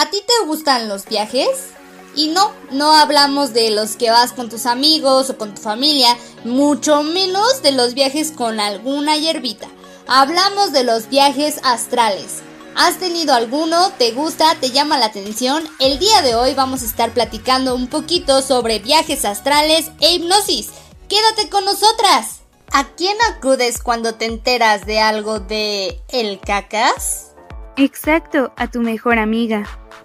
[0.00, 1.70] ¿A ti te gustan los viajes?
[2.14, 6.16] Y no, no hablamos de los que vas con tus amigos o con tu familia,
[6.44, 9.66] mucho menos de los viajes con alguna hierbita.
[10.06, 12.42] Hablamos de los viajes astrales.
[12.76, 13.90] ¿Has tenido alguno?
[13.98, 14.54] ¿Te gusta?
[14.60, 15.64] ¿Te llama la atención?
[15.80, 20.68] El día de hoy vamos a estar platicando un poquito sobre viajes astrales e hipnosis.
[21.08, 22.42] Quédate con nosotras.
[22.70, 27.32] ¿A quién acudes cuando te enteras de algo de el cacas?
[27.76, 29.87] Exacto, a tu mejor amiga.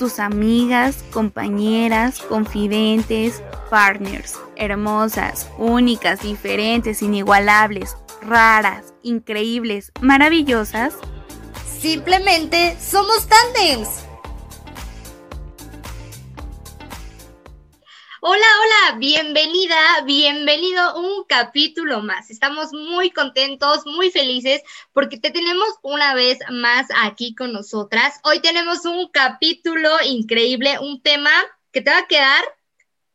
[0.00, 10.94] tus amigas, compañeras, confidentes, partners, hermosas, únicas, diferentes, inigualables, raras, increíbles, maravillosas.
[11.82, 14.09] Simplemente somos tandems.
[18.22, 22.28] Hola, hola, bienvenida, bienvenido un capítulo más.
[22.28, 24.60] Estamos muy contentos, muy felices
[24.92, 28.20] porque te tenemos una vez más aquí con nosotras.
[28.24, 31.30] Hoy tenemos un capítulo increíble, un tema
[31.72, 32.44] que te va a quedar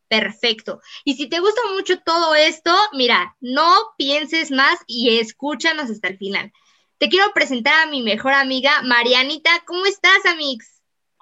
[0.07, 0.81] perfecto.
[1.03, 6.17] Y si te gusta mucho todo esto, mira, no pienses más y escúchanos hasta el
[6.17, 6.51] final.
[6.97, 9.51] Te quiero presentar a mi mejor amiga, Marianita.
[9.67, 10.74] ¿Cómo estás, Amix?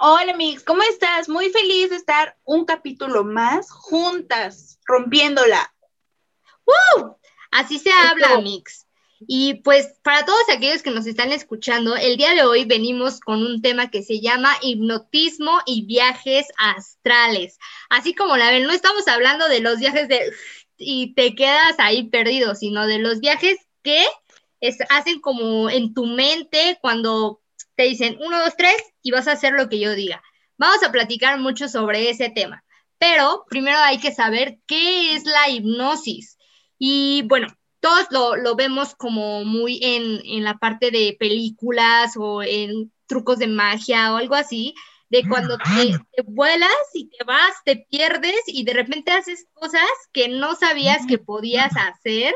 [0.05, 1.29] Hola, Mix, ¿cómo estás?
[1.29, 5.73] Muy feliz de estar un capítulo más juntas, rompiéndola.
[6.65, 7.17] ¡Woo!
[7.51, 8.85] Así se habla, Mix.
[9.29, 13.43] Y pues para todos aquellos que nos están escuchando, el día de hoy venimos con
[13.43, 17.57] un tema que se llama hipnotismo y viajes astrales.
[17.89, 20.33] Así como la ven, no estamos hablando de los viajes de
[20.77, 24.03] y te quedas ahí perdido, sino de los viajes que
[24.89, 27.42] hacen como en tu mente cuando
[27.75, 30.21] te dicen uno, dos, tres y vas a hacer lo que yo diga.
[30.57, 32.63] Vamos a platicar mucho sobre ese tema,
[32.97, 36.37] pero primero hay que saber qué es la hipnosis.
[36.77, 37.47] Y bueno,
[37.79, 43.47] todos lo, vemos como muy en, en, la parte de películas o en trucos de
[43.47, 44.73] magia o algo así,
[45.09, 49.83] de cuando te, te, vuelas y te vas, te pierdes y de repente haces cosas
[50.11, 52.33] que no sabías que podías hacer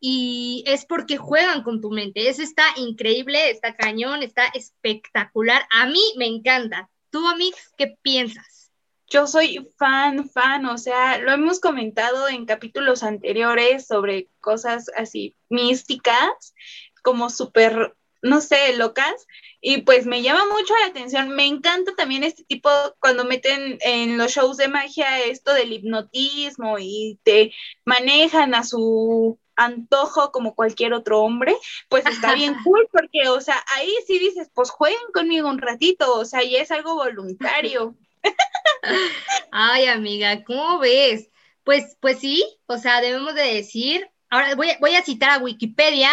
[0.00, 2.28] y es porque juegan con tu mente.
[2.28, 5.66] Eso está increíble, está cañón, está espectacular.
[5.70, 6.88] A mí me encanta.
[7.10, 8.72] ¿Tú, Amix, qué piensas?
[9.08, 15.34] Yo soy fan, fan, o sea, lo hemos comentado en capítulos anteriores sobre cosas así
[15.48, 16.54] místicas,
[17.02, 19.26] como súper, no sé, locas,
[19.60, 21.30] y pues me llama mucho la atención.
[21.30, 26.78] Me encanta también este tipo, cuando meten en los shows de magia esto del hipnotismo
[26.78, 27.52] y te
[27.84, 31.54] manejan a su antojo como cualquier otro hombre,
[31.88, 36.14] pues está bien cool porque, o sea, ahí sí dices, pues jueguen conmigo un ratito,
[36.14, 37.94] o sea, y es algo voluntario.
[39.52, 41.30] Ay, amiga, ¿cómo ves?
[41.64, 46.10] Pues, pues sí, o sea, debemos de decir, ahora voy, voy a citar a Wikipedia,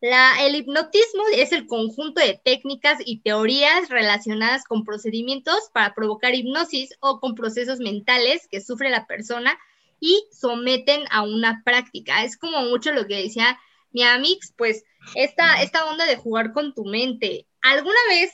[0.00, 6.34] la, el hipnotismo es el conjunto de técnicas y teorías relacionadas con procedimientos para provocar
[6.34, 9.58] hipnosis o con procesos mentales que sufre la persona
[10.00, 12.24] y someten a una práctica.
[12.24, 13.58] Es como mucho lo que decía
[13.92, 14.84] mi Amix, pues
[15.14, 17.46] esta, esta onda de jugar con tu mente.
[17.62, 18.32] ¿Alguna vez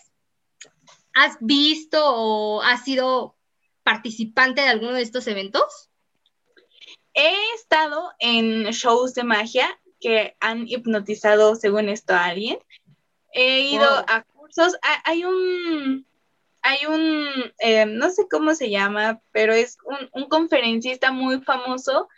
[1.15, 3.37] has visto o has sido
[3.82, 5.91] participante de alguno de estos eventos?
[7.15, 12.59] He estado en shows de magia que han hipnotizado, según esto, a alguien.
[13.33, 14.77] He ido a cursos.
[15.04, 16.06] Hay un,
[16.66, 17.28] hay un,
[17.60, 19.78] eh, no sé cómo se llama, pero es
[20.12, 22.09] un, conferencista muy famoso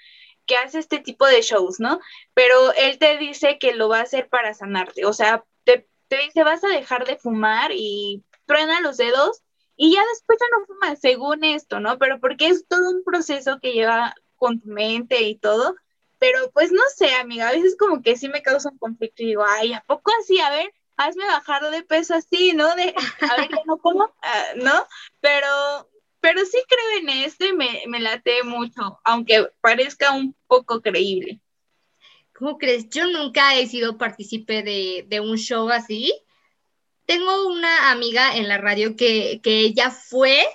[0.46, 2.00] que hace este tipo de shows, ¿no?
[2.34, 6.18] Pero él te dice que lo va a hacer para sanarte, o sea, te, te
[6.18, 9.42] dice vas a dejar de fumar y truena los dedos
[9.76, 11.98] y ya después ya no fumas, según esto, ¿no?
[11.98, 15.76] Pero porque es todo un proceso que lleva con tu mente y todo,
[16.18, 19.26] pero pues no sé, amiga, a veces como que sí me causa un conflicto y
[19.26, 20.40] digo, ay, ¿a poco así?
[20.40, 22.74] A ver, hazme bajar de peso así, ¿no?
[22.74, 22.94] De,
[23.32, 24.86] a ver, no como, ah, ¿no?
[25.20, 25.90] Pero,
[26.20, 31.40] pero sí creo en esto y me, me late mucho, aunque parezca un poco creíble.
[32.34, 32.88] ¿Cómo crees?
[32.90, 36.12] Yo nunca he sido partícipe de, un show así.
[37.04, 40.46] Tengo una amiga en la radio que, que ella fue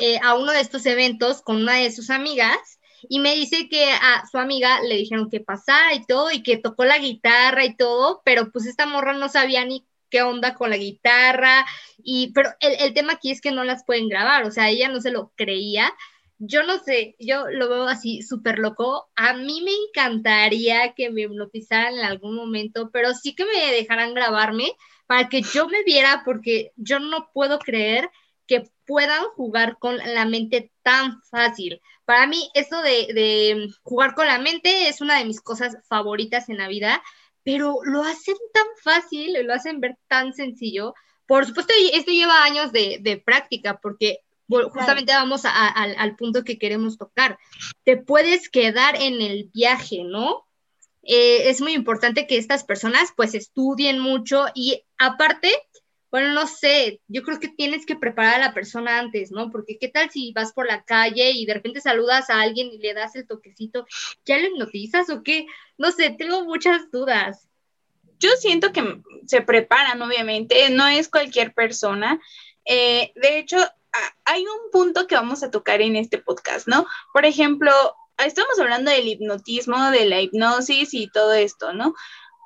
[0.00, 2.75] eh, a uno de estos eventos con una de sus amigas
[3.08, 6.56] y me dice que a su amiga le dijeron que pasara y todo y que
[6.56, 10.70] tocó la guitarra y todo, pero pues esta morra no sabía ni qué onda con
[10.70, 11.66] la guitarra
[11.98, 15.00] y pero el, tema aquí es que no las pueden grabar, o sea, ella no
[15.00, 15.92] se lo creía
[16.38, 19.08] yo no sé, yo lo veo así súper loco.
[19.16, 24.14] A mí me encantaría que me hipnotizaran en algún momento, pero sí que me dejaran
[24.14, 24.70] grabarme
[25.06, 28.10] para que yo me viera, porque yo no puedo creer
[28.46, 31.80] que puedan jugar con la mente tan fácil.
[32.04, 36.48] Para mí, eso de, de, jugar con la mente es una de mis cosas favoritas
[36.48, 37.02] en la vida,
[37.42, 40.94] pero lo hacen tan fácil, lo hacen ver tan sencillo.
[41.26, 46.98] Por supuesto, esto lleva años de, de práctica, porque justamente vamos al punto que queremos
[46.98, 47.38] tocar.
[47.84, 50.46] Te puedes quedar en el viaje, ¿no?
[51.02, 55.52] Eh, es muy importante que estas personas pues estudien mucho y aparte
[56.16, 59.50] bueno, no sé, yo creo que tienes que preparar a la persona antes, ¿no?
[59.50, 62.78] Porque qué tal si vas por la calle y de repente saludas a alguien y
[62.78, 63.84] le das el toquecito,
[64.24, 65.46] ¿ya lo hipnotizas o qué?
[65.76, 67.50] No sé, tengo muchas dudas.
[68.18, 72.18] Yo siento que se preparan, obviamente, no es cualquier persona.
[72.64, 73.58] Eh, de hecho,
[74.24, 76.86] hay un punto que vamos a tocar en este podcast, ¿no?
[77.12, 77.70] Por ejemplo,
[78.16, 81.94] estamos hablando del hipnotismo, de la hipnosis y todo esto, ¿no?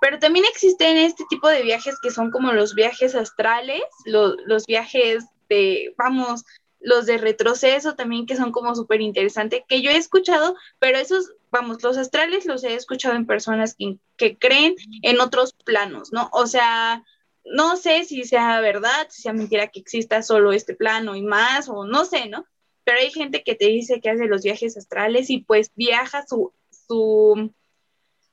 [0.00, 5.25] Pero también existen este tipo de viajes que son como los viajes astrales, los viajes
[5.49, 6.44] de, vamos,
[6.81, 11.32] los de retroceso también que son como súper interesantes, que yo he escuchado, pero esos,
[11.50, 16.31] vamos, los astrales los he escuchado en personas que, que creen en otros planos, ¿no?
[16.32, 17.05] O sea,
[17.44, 21.69] no sé si sea verdad, si sea mentira que exista solo este plano y más,
[21.69, 22.47] o no sé, ¿no?
[22.85, 26.55] Pero hay gente que te dice que hace los viajes astrales y pues viaja su,
[26.88, 27.52] su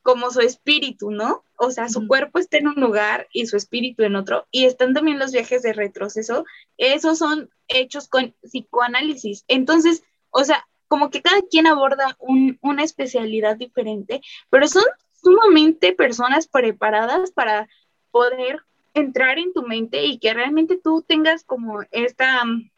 [0.07, 1.44] como su espíritu, ¿no?
[1.57, 4.48] O sea, su cuerpo está en un lugar y su espíritu en otro.
[4.51, 6.45] Y están también los viajes de retroceso.
[6.77, 9.44] Esos son hechos con psicoanálisis.
[9.50, 12.18] Entonces, o sea, como que cada quien aborda
[12.62, 14.86] una especialidad diferente, pero son
[15.21, 17.68] sumamente personas preparadas para
[18.09, 18.62] poder
[18.94, 22.71] entrar en tu mente y que realmente tú tengas como esta mm,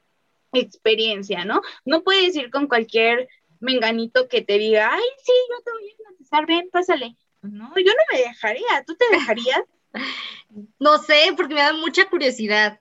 [0.54, 1.62] experiencia, ¿no?
[1.86, 3.30] No puedes ir con cualquier
[3.60, 6.00] menganito que te diga, ay, sí, yo te voy a
[6.30, 7.16] hipnotizar, ven, pásale.
[7.42, 9.62] No, yo no me dejaría, ¿tú te dejarías?
[10.80, 12.80] no sé, porque me da mucha curiosidad.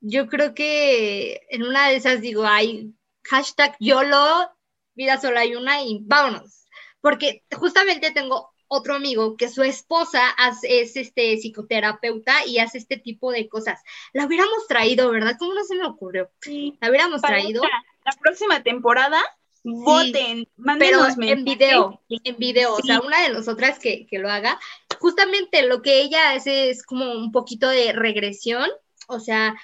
[0.00, 2.94] Yo creo que en una de esas digo, ay,
[3.24, 4.50] hashtag YOLO,
[4.94, 6.66] vida sola hay una y vámonos.
[7.00, 13.30] Porque justamente tengo otro amigo que su esposa es este psicoterapeuta y hace este tipo
[13.30, 13.80] de cosas.
[14.12, 15.36] La hubiéramos traído, ¿verdad?
[15.38, 16.30] ¿Cómo no se me ocurrió?
[16.40, 16.76] Sí.
[16.80, 17.62] La hubiéramos traído.
[18.04, 19.22] La próxima temporada
[19.66, 20.48] voten,
[20.78, 24.58] pero en video, en video, o sea, una de nosotras que, que lo haga,
[24.98, 28.70] justamente lo que ella hace es como un poquito de regresión,
[29.08, 29.56] o sea,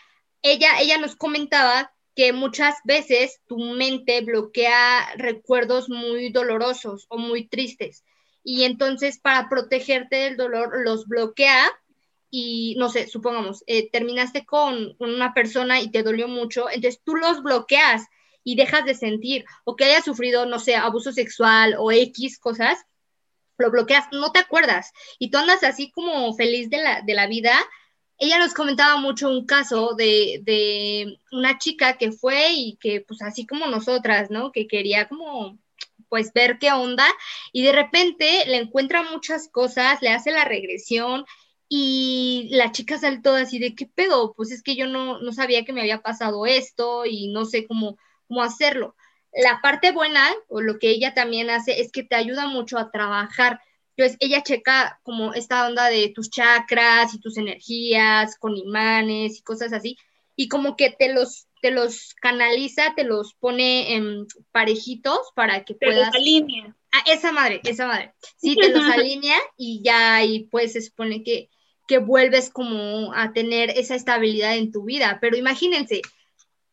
[0.43, 7.48] ella, ella nos comentaba que muchas veces tu mente bloquea recuerdos muy dolorosos o muy
[7.48, 8.05] tristes
[8.44, 11.70] y entonces para protegerte del dolor los bloquea
[12.34, 17.14] y no sé, supongamos, eh, terminaste con, una persona y te dolió mucho, entonces tú
[17.14, 18.06] los bloqueas
[18.44, 22.79] y dejas de sentir, o que hayas sufrido, no sé, abuso sexual o X cosas,
[23.59, 27.27] lo bloqueas, no te acuerdas, y tú andas así como feliz de la, de la
[27.27, 27.53] vida.
[28.19, 33.21] Ella nos comentaba mucho un caso de, de una chica que fue y que, pues
[33.23, 34.53] así como nosotras, ¿no?
[34.53, 35.59] Que quería como
[36.09, 37.06] pues ver qué onda
[37.53, 41.25] y de repente le encuentra muchas cosas, le hace la regresión
[41.71, 45.65] y la chica saltó así de qué pedo, pues es que yo no, no sabía
[45.65, 47.97] que me había pasado esto y no sé cómo
[48.32, 48.96] cómo hacerlo.
[49.34, 52.91] La parte buena, o lo que ella también hace, es que te ayuda mucho a
[52.91, 53.60] trabajar.
[53.94, 59.43] Entonces, ella checa como esta onda de tus chakras y tus energías con imanes y
[59.43, 59.98] cosas así,
[60.34, 65.74] y como que te los, te los canaliza, te los pone en parejitos para que
[65.74, 66.06] te puedas...
[66.06, 66.74] Los alinea.
[66.91, 68.15] Ah, esa madre, esa madre.
[68.39, 71.51] Sí, te los alinea y ya y pues se supone que,
[71.86, 75.19] que vuelves como a tener esa estabilidad en tu vida.
[75.20, 76.01] Pero imagínense,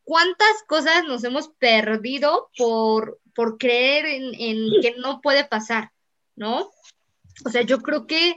[0.09, 5.91] cuántas cosas nos hemos perdido por, por creer en, que no puede pasar,
[6.35, 6.71] ¿no?
[7.45, 8.33] O sea, yo creo que,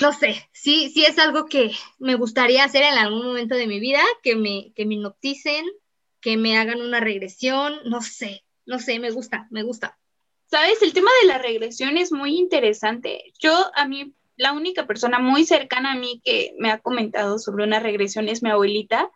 [0.00, 3.78] no sé, sí, sí es algo que me gustaría hacer en algún momento de mi
[3.78, 5.66] vida, que me, que me hipnoticen,
[6.22, 9.98] que me hagan una regresión, no sé, no sé, me gusta, me gusta.
[10.46, 13.34] Sabes, el tema de la regresión es muy interesante.
[13.38, 17.64] Yo, a mí, la única persona muy cercana a mí que me ha comentado sobre
[17.64, 19.10] una regresión es mi abuelita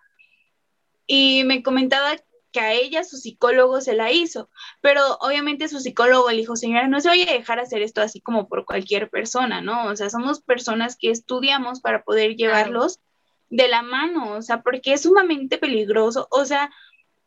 [1.15, 2.17] y me comentaba
[2.53, 4.49] que a ella su psicólogo se la hizo,
[4.81, 8.23] pero obviamente su psicólogo le dijo, señora, no se vaya a dejar hacer esto así
[8.23, 9.89] como por cualquier persona, ¿no?
[9.89, 12.99] O sea, somos personas que estudiamos para poder llevarlos
[13.51, 16.71] de la mano, o sea, porque es sumamente peligroso, o sea,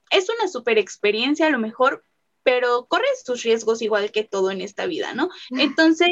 [0.10, 2.04] es una super experiencia a lo mejor,
[2.42, 5.30] pero corres tus riesgos igual que todo en esta vida, ¿no?
[5.52, 6.10] Entonces,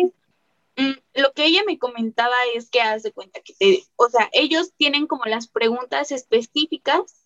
[0.77, 4.29] mm, lo que ella me comentaba es que haz de cuenta que te, o sea,
[4.31, 7.22] ellos tienen como las preguntas específicas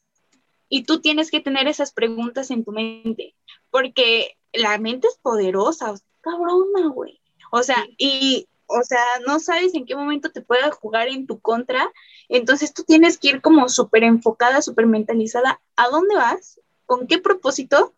[0.70, 3.36] Y tú tienes que tener esas preguntas en tu mente,
[3.70, 7.22] porque la mente es poderosa, o sea, cabrona, güey.
[7.52, 11.40] O sea, y, o sea, no sabes en qué momento te pueda jugar en tu
[11.40, 11.92] contra,
[12.28, 16.60] entonces tú tienes que ir como súper enfocada, súper mentalizada, ¿a dónde vas?
[16.86, 17.94] ¿Con qué propósito?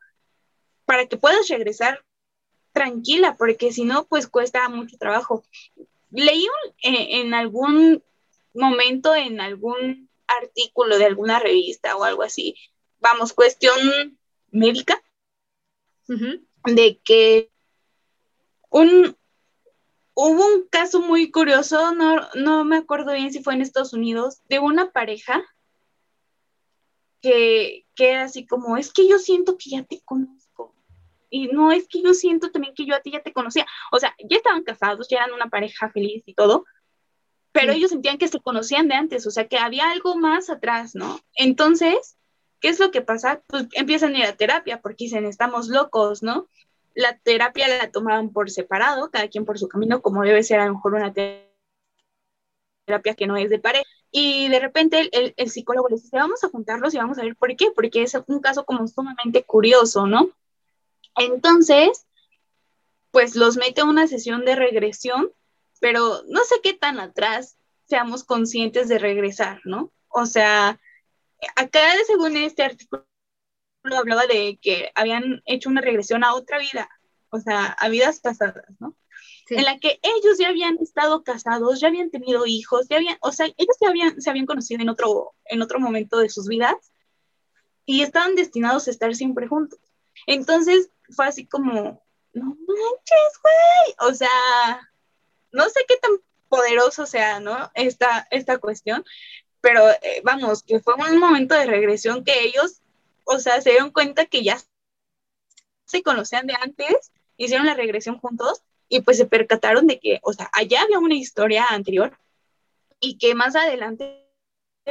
[0.85, 2.03] Para que puedas regresar
[2.73, 5.43] tranquila, porque si no, pues cuesta mucho trabajo.
[6.11, 6.45] Leí
[6.83, 8.03] eh, en algún
[8.53, 12.55] momento, en algún artículo de alguna revista o algo así,
[12.99, 14.17] vamos, cuestión
[14.51, 15.01] médica,
[16.65, 17.51] de que
[18.69, 19.15] un,
[20.13, 24.41] hubo un caso muy curioso, no, no me acuerdo bien si fue en Estados Unidos,
[24.49, 25.43] de una pareja
[27.21, 30.75] que, que era así como, es que yo siento que ya te conozco.
[31.31, 33.67] Y no es que yo siento también que yo a ti ya te conocía.
[33.91, 36.65] O sea, ya estaban casados, ya eran una pareja feliz y todo,
[37.59, 40.95] pero ellos sentían que se conocían de antes, o sea, que había algo más atrás,
[40.95, 41.19] ¿no?
[41.35, 42.17] Entonces,
[42.59, 43.41] ¿qué es lo que pasa?
[43.47, 46.47] Pues empiezan a ir a terapia porque dicen, estamos locos, ¿no?
[46.95, 50.65] La terapia la tomaban por separado, cada quien por su camino, como debe ser a
[50.65, 51.49] lo mejor una terapia
[53.15, 53.85] que no es de pareja.
[54.11, 57.35] Y de repente el, el, psicólogo les dice, vamos a juntarlos y vamos a ver
[57.35, 60.29] por qué, porque es un caso como sumamente curioso, ¿no?
[61.15, 62.07] Entonces,
[63.11, 65.31] pues los mete a una sesión de regresión
[65.79, 69.91] pero no sé qué tan atrás seamos conscientes de regresar, ¿no?
[70.09, 70.79] O sea,
[71.55, 73.05] acá según este artículo
[73.97, 76.89] hablaba de que habían hecho una regresión a otra vida,
[77.29, 78.95] o sea, a vidas pasadas, ¿no?
[79.49, 83.31] En la que ellos ya habían estado casados, ya habían tenido hijos, ya habían, o
[83.31, 86.75] sea, ellos ya habían, se habían conocido en otro, en otro momento de sus vidas
[87.85, 89.79] y estaban destinados a estar siempre juntos.
[90.27, 91.73] Entonces fue así como,
[92.33, 94.29] no manches, güey, o sea,
[95.51, 96.11] no sé qué tan
[96.47, 97.71] poderoso sea, ¿no?
[97.73, 99.05] Esta, esta cuestión,
[99.61, 102.81] pero eh, vamos, que fue un momento de regresión que ellos,
[103.25, 104.57] o sea, se dieron cuenta que ya
[105.85, 110.33] se conocían de antes, hicieron la regresión juntos y pues se percataron de que, o
[110.33, 112.17] sea, allá había una historia anterior
[112.99, 114.27] y que más adelante,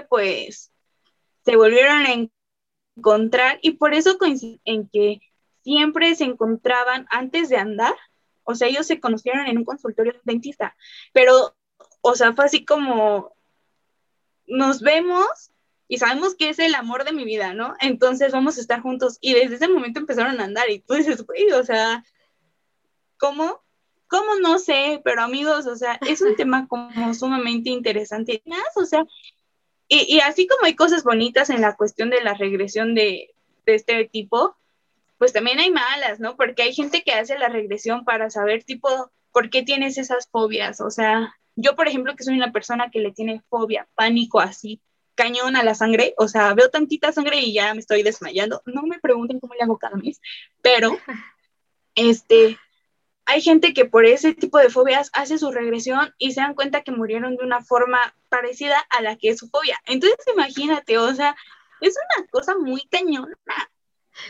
[0.08, 0.70] pues,
[1.44, 2.30] se volvieron a
[2.96, 5.20] encontrar y por eso coinciden en que
[5.62, 7.94] siempre se encontraban antes de andar
[8.49, 10.75] o sea, ellos se conocieron en un consultorio de dentista,
[11.12, 11.55] pero,
[12.00, 13.37] o sea, fue así como,
[14.47, 15.52] nos vemos
[15.87, 17.75] y sabemos que es el amor de mi vida, ¿no?
[17.81, 19.19] Entonces vamos a estar juntos.
[19.21, 22.02] Y desde ese momento empezaron a andar y tú dices, güey, o sea,
[23.19, 23.62] ¿cómo?
[24.07, 24.37] ¿Cómo?
[24.40, 28.43] No sé, pero amigos, o sea, es un tema como sumamente interesante.
[28.76, 29.05] O sea,
[29.88, 33.35] y, y, así como hay cosas bonitas en la cuestión de la regresión de,
[33.67, 34.57] de este tipo,
[35.18, 36.37] pues también hay malas, ¿no?
[36.37, 38.88] Porque hay gente que hace la regresión para saber tipo,
[39.32, 40.80] ¿por qué tienes esas fobias?
[40.80, 44.80] O sea, yo, por ejemplo, que soy una persona que le tiene fobia, pánico así,
[45.16, 48.62] cañón a la sangre, o sea, veo tantita sangre y ya me estoy desmayando.
[48.66, 50.20] No me pregunten cómo le hago cada mes,
[50.62, 50.96] pero
[51.96, 52.56] este,
[53.26, 56.82] hay gente que por ese tipo de fobias hace su regresión y se dan cuenta
[56.82, 59.78] que murieron de una forma parecida a la que es su fobia.
[59.84, 61.37] Entonces, imagínate, o sea,
[61.80, 63.37] es una cosa muy cañona.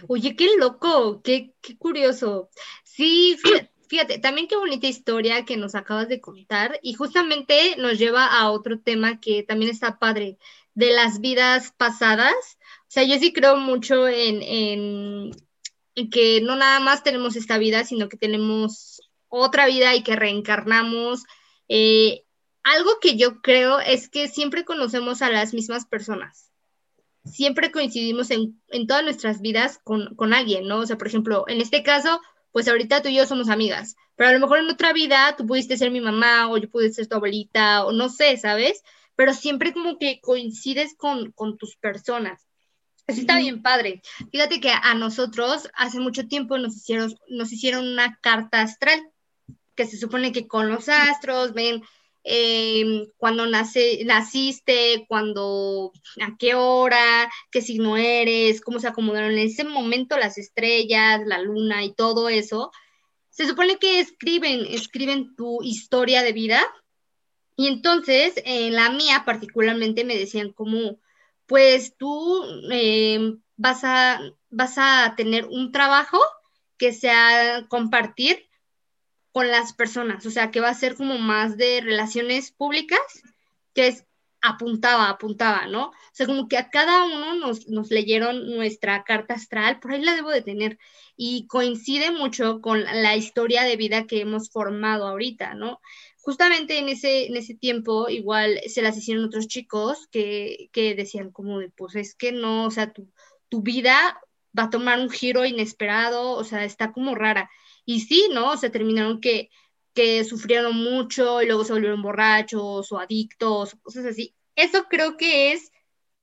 [0.08, 2.50] Oye, qué loco, qué, qué curioso.
[2.84, 3.36] Sí,
[3.88, 8.50] fíjate, también qué bonita historia que nos acabas de contar y justamente nos lleva a
[8.50, 10.38] otro tema que también está padre,
[10.74, 12.34] de las vidas pasadas.
[12.82, 17.84] O sea, yo sí creo mucho en, en, que no nada más tenemos esta vida,
[17.84, 21.24] sino que tenemos otra vida y que reencarnamos.
[21.68, 22.24] Eh,
[22.62, 26.47] algo que yo creo es que siempre conocemos a las mismas personas
[27.24, 30.78] siempre coincidimos en, todas nuestras vidas con, alguien, ¿no?
[30.78, 32.20] O sea, por ejemplo, en este caso,
[32.52, 35.46] pues ahorita tú y yo somos amigas, pero a lo mejor en otra vida tú
[35.46, 38.82] pudiste ser mi mamá o yo pude ser tu abuelita o no sé, ¿sabes?
[39.16, 42.46] Pero siempre como que coincides con, tus personas.
[43.06, 44.02] Eso está bien padre.
[44.30, 49.00] Fíjate que a nosotros hace mucho tiempo nos hicieron, nos hicieron una carta astral,
[49.74, 51.82] que se supone que con los astros ven
[52.30, 59.38] eh, cuando nace, naciste, cuando, a qué hora, qué signo eres, cómo se acomodaron en
[59.38, 62.70] ese momento las estrellas, la luna y todo eso.
[63.30, 66.60] Se supone que escriben, escriben tu historia de vida.
[67.56, 70.98] Y entonces, en la mía particularmente me decían como,
[71.46, 74.20] pues tú eh, vas, a,
[74.50, 76.20] vas a tener un trabajo
[76.76, 78.47] que sea compartir
[79.32, 83.00] con las personas, o sea, que va a ser como más de relaciones públicas,
[83.74, 84.04] que es
[84.40, 85.88] apuntaba, apuntaba, ¿no?
[85.88, 90.14] O sea, como que a cada uno nos, leyeron nuestra carta astral, por ahí la
[90.14, 90.78] debo de tener,
[91.16, 95.80] y coincide mucho con la historia de vida que hemos formado ahorita, ¿no?
[96.20, 101.30] Justamente en ese, en ese tiempo, igual se las hicieron otros chicos que, que decían
[101.32, 103.10] como de, pues es que no, o sea, tu,
[103.48, 104.20] tu vida
[104.56, 107.50] va a tomar un giro inesperado, o sea, está como rara.
[107.88, 108.58] Y sí, ¿no?
[108.58, 109.48] Se terminaron que,
[109.94, 114.34] que sufrieron mucho y luego se volvieron borrachos o adictos, cosas así.
[114.54, 115.72] Eso creo que es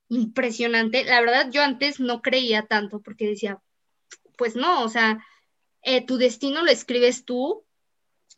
[0.08, 1.02] impresionante.
[1.02, 3.60] La verdad, yo antes no creía tanto porque decía,
[4.38, 5.26] pues no, o sea,
[5.82, 7.64] eh, tu destino lo escribes tú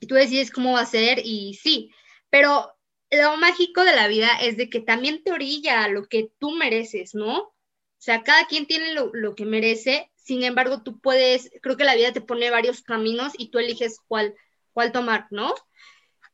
[0.01, 1.91] y tú decides cómo va a ser y sí,
[2.31, 2.73] pero
[3.11, 6.53] lo mágico de la vida es de que también te orilla a lo que tú
[6.53, 7.41] mereces, ¿no?
[7.41, 7.55] O
[7.99, 11.95] sea, cada quien tiene lo, lo, que merece, sin embargo, tú puedes, creo que la
[11.95, 14.35] vida te pone varios caminos y tú eliges cuál,
[14.75, 15.55] cuál tomar, ¿no?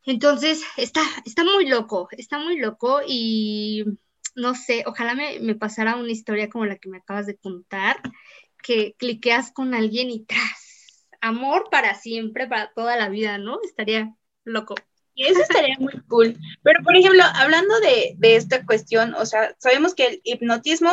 [0.03, 3.85] Entonces, está, está muy loco, está muy loco y
[4.35, 8.01] no sé, ojalá me, me pasara una historia como la que me acabas de contar,
[8.61, 13.59] que cliqueas con alguien y tras, amor para siempre, para toda la vida, ¿no?
[13.63, 14.75] Estaría loco.
[15.13, 16.37] Y eso estaría muy cool.
[16.63, 20.91] Pero, por ejemplo, hablando de, de, esta cuestión, o sea, sabemos que el hipnotismo,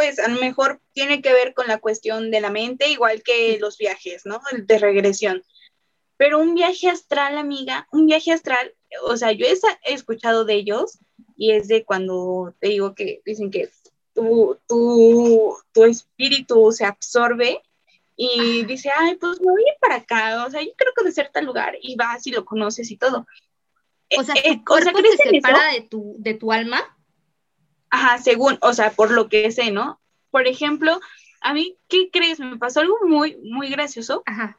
[0.00, 3.58] pues a lo mejor tiene que ver con la cuestión de la mente, igual que
[3.60, 4.40] los viajes, ¿no?
[4.50, 5.42] De regresión.
[6.16, 10.98] Pero un viaje astral, amiga, un viaje astral, o sea, yo he, escuchado de ellos
[11.36, 13.68] y es de cuando te digo que dicen que
[14.14, 17.60] tu, tu, tu espíritu se absorbe
[18.16, 21.04] y dice, ay, pues me voy a ir para acá, o sea, yo creo que
[21.04, 23.26] de cierto lugar, y vas y lo conoces y todo.
[24.18, 26.96] O sea, eh, tu cuerpo o sea, se separa de tu, de tu alma.
[27.90, 30.00] Ajá, según, o sea, por lo que sé, ¿no?
[30.30, 31.00] Por ejemplo,
[31.40, 32.38] a mí, ¿qué crees?
[32.38, 34.22] Me pasó algo muy, muy gracioso.
[34.26, 34.58] Ajá.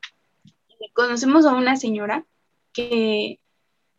[0.93, 2.25] Conocemos a una señora
[2.73, 3.39] que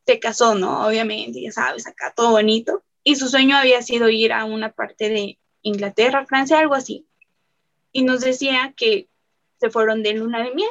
[0.07, 0.87] se casó, ¿no?
[0.87, 2.83] Obviamente, ya sabes, acá todo bonito.
[3.05, 7.07] Y su sueño había sido ir a una parte de Inglaterra, Francia, algo así.
[7.93, 9.09] Y nos decía que
[9.59, 10.69] se fueron de luna de miel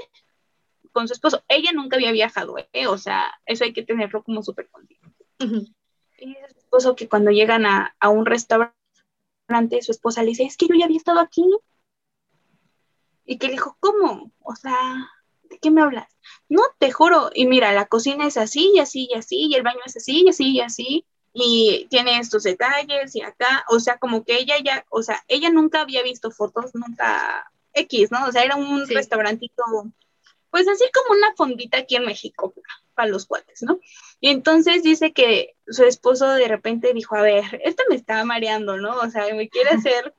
[0.91, 1.43] con su esposo.
[1.47, 2.87] Ella nunca había viajado, ¿eh?
[2.87, 5.07] o sea, eso hay que tenerlo como súper consciente.
[6.21, 8.73] Y es su esposo que cuando llegan a, a, un restaurante,
[9.81, 11.43] su esposa le dice, es que yo ya había estado aquí.
[13.25, 14.31] Y que le dijo, ¿cómo?
[14.39, 15.09] O sea,
[15.43, 16.07] ¿de qué me hablas?
[16.47, 17.31] No, te juro.
[17.33, 20.23] Y mira, la cocina es así y así y así, y el baño es así
[20.25, 24.55] y así y así, y tiene estos detalles y acá, o sea, como que ella
[24.63, 28.25] ya, o sea, ella nunca había visto fotos, nunca X, ¿no?
[28.27, 28.93] O sea, era un sí.
[28.93, 29.63] restaurantito,
[30.51, 32.53] pues así como una fondita aquí en México
[32.93, 33.79] para los cuates, ¿no?
[34.19, 38.77] Y entonces dice que su esposo de repente dijo, a ver, esto me está mareando,
[38.77, 38.99] ¿no?
[38.99, 40.13] O sea, me quiere hacer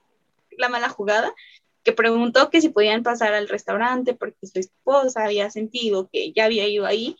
[0.59, 1.33] la mala jugada
[1.85, 6.45] que preguntó que si podían pasar al restaurante porque su esposa había sentido que ya
[6.45, 7.17] había ido ahí,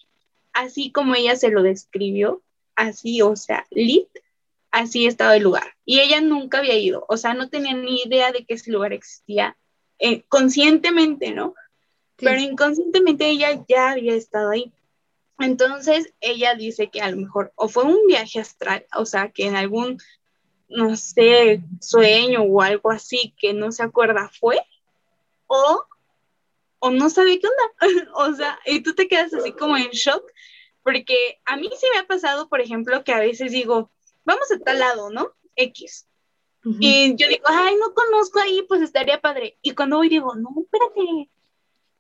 [0.53, 2.43] así como ella se lo describió,
[2.77, 4.09] así, o sea, lit,
[4.71, 5.75] así estaba el lugar.
[5.85, 8.93] Y ella nunca había ido, o sea, no tenía ni idea de que ese lugar
[8.93, 9.57] existía
[9.99, 11.55] eh, conscientemente, ¿no?
[12.23, 12.27] Sí.
[12.27, 14.73] Pero inconscientemente ella ya había estado ahí.
[15.41, 19.47] Entonces ella dice que a lo mejor o fue un viaje astral, o sea, que
[19.47, 19.99] en algún
[20.73, 24.59] no sé, sueño o algo así que no se acuerda fue,
[25.47, 25.85] o,
[26.79, 28.13] o no sabe qué onda.
[28.15, 30.25] o sea, y tú te quedas así como en shock,
[30.83, 33.91] porque a mí sí me ha pasado, por ejemplo, que a veces digo,
[34.25, 35.33] vamos a tal lado, ¿no?
[35.57, 36.09] X.
[36.65, 36.77] Uh -huh.
[36.81, 39.59] Y yo digo, ay, no conozco ahí, pues estaría padre.
[39.63, 41.29] Y cuando voy digo, no, espérate,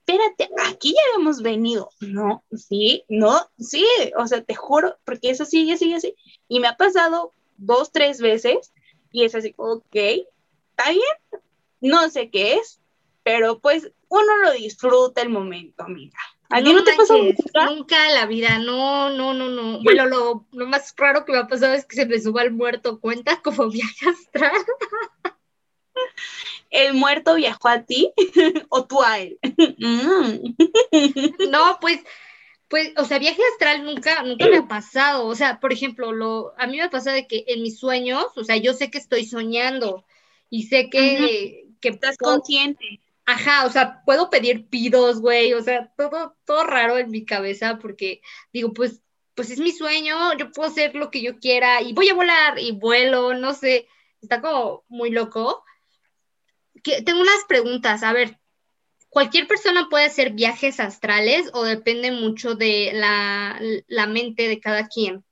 [0.06, 1.90] espérate, aquí ya hemos venido.
[2.00, 3.86] No, sí, no, sí,
[4.16, 6.14] o sea, te juro, porque eso sí, así, así.
[6.48, 8.72] Y me ha pasado dos, tres veces
[9.12, 11.42] y es así, ok, está bien,
[11.80, 12.80] no sé qué es,
[13.22, 16.18] pero pues uno lo disfruta el momento, amiga.
[16.50, 17.64] ¿A no, no te pasó nunca?
[17.66, 19.82] Nunca la vida, no, no, no, no.
[19.82, 22.52] Bueno, lo, lo, más raro que me ha pasado es que se me suba el
[22.52, 24.52] muerto, cuenta como viaje astral.
[26.72, 28.12] ¿El muerto viajó a ti
[28.68, 29.38] o tú a él?
[31.50, 32.00] no, pues
[32.72, 35.26] pues, o sea, viaje astral nunca, nunca me ha pasado.
[35.26, 38.44] O sea, por ejemplo, lo, a mí me pasa de que en mis sueños, o
[38.44, 40.06] sea, yo sé que estoy soñando
[40.48, 43.02] y sé que, que estás puedo, consciente.
[43.26, 47.78] Ajá, o sea, puedo pedir pidos, güey, o sea, todo, todo raro en mi cabeza
[47.78, 48.22] porque
[48.54, 49.02] digo, pues,
[49.34, 52.58] pues es mi sueño, yo puedo hacer lo que yo quiera y voy a volar
[52.58, 53.86] y vuelo, no sé,
[54.22, 55.62] está como muy loco.
[56.82, 58.38] Que, tengo unas preguntas, a ver,
[59.12, 64.88] ¿Cualquier persona puede hacer viajes astrales o depende mucho de la, la, mente de cada
[64.88, 65.22] quien?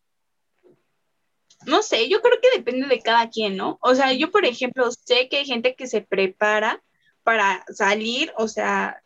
[1.65, 3.79] No sé, yo creo que depende de cada quien, ¿no?
[3.81, 6.83] O sea, yo, por ejemplo, sé que hay gente que se prepara
[7.23, 9.03] para salir, o sea,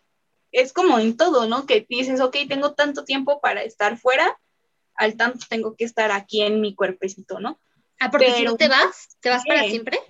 [0.50, 1.66] es como en todo, ¿no?
[1.66, 4.40] Que dices, ok, tengo tanto tiempo para estar fuera,
[4.96, 7.60] al tanto tengo que estar aquí en mi cuerpecito, ¿no?
[8.00, 10.00] Ah, porque Pero, si no te vas, ¿te vas para siempre?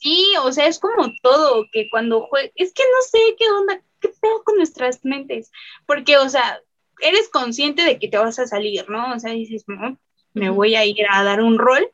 [0.00, 3.82] Sí, o sea, es como todo, que cuando juegas, es que no sé qué onda,
[4.00, 5.52] qué pedo con nuestras mentes,
[5.86, 6.60] porque, o sea,
[7.00, 9.14] eres consciente de que te vas a salir, ¿no?
[9.14, 9.98] O sea, dices, no,
[10.32, 11.86] me voy a ir a dar un rol,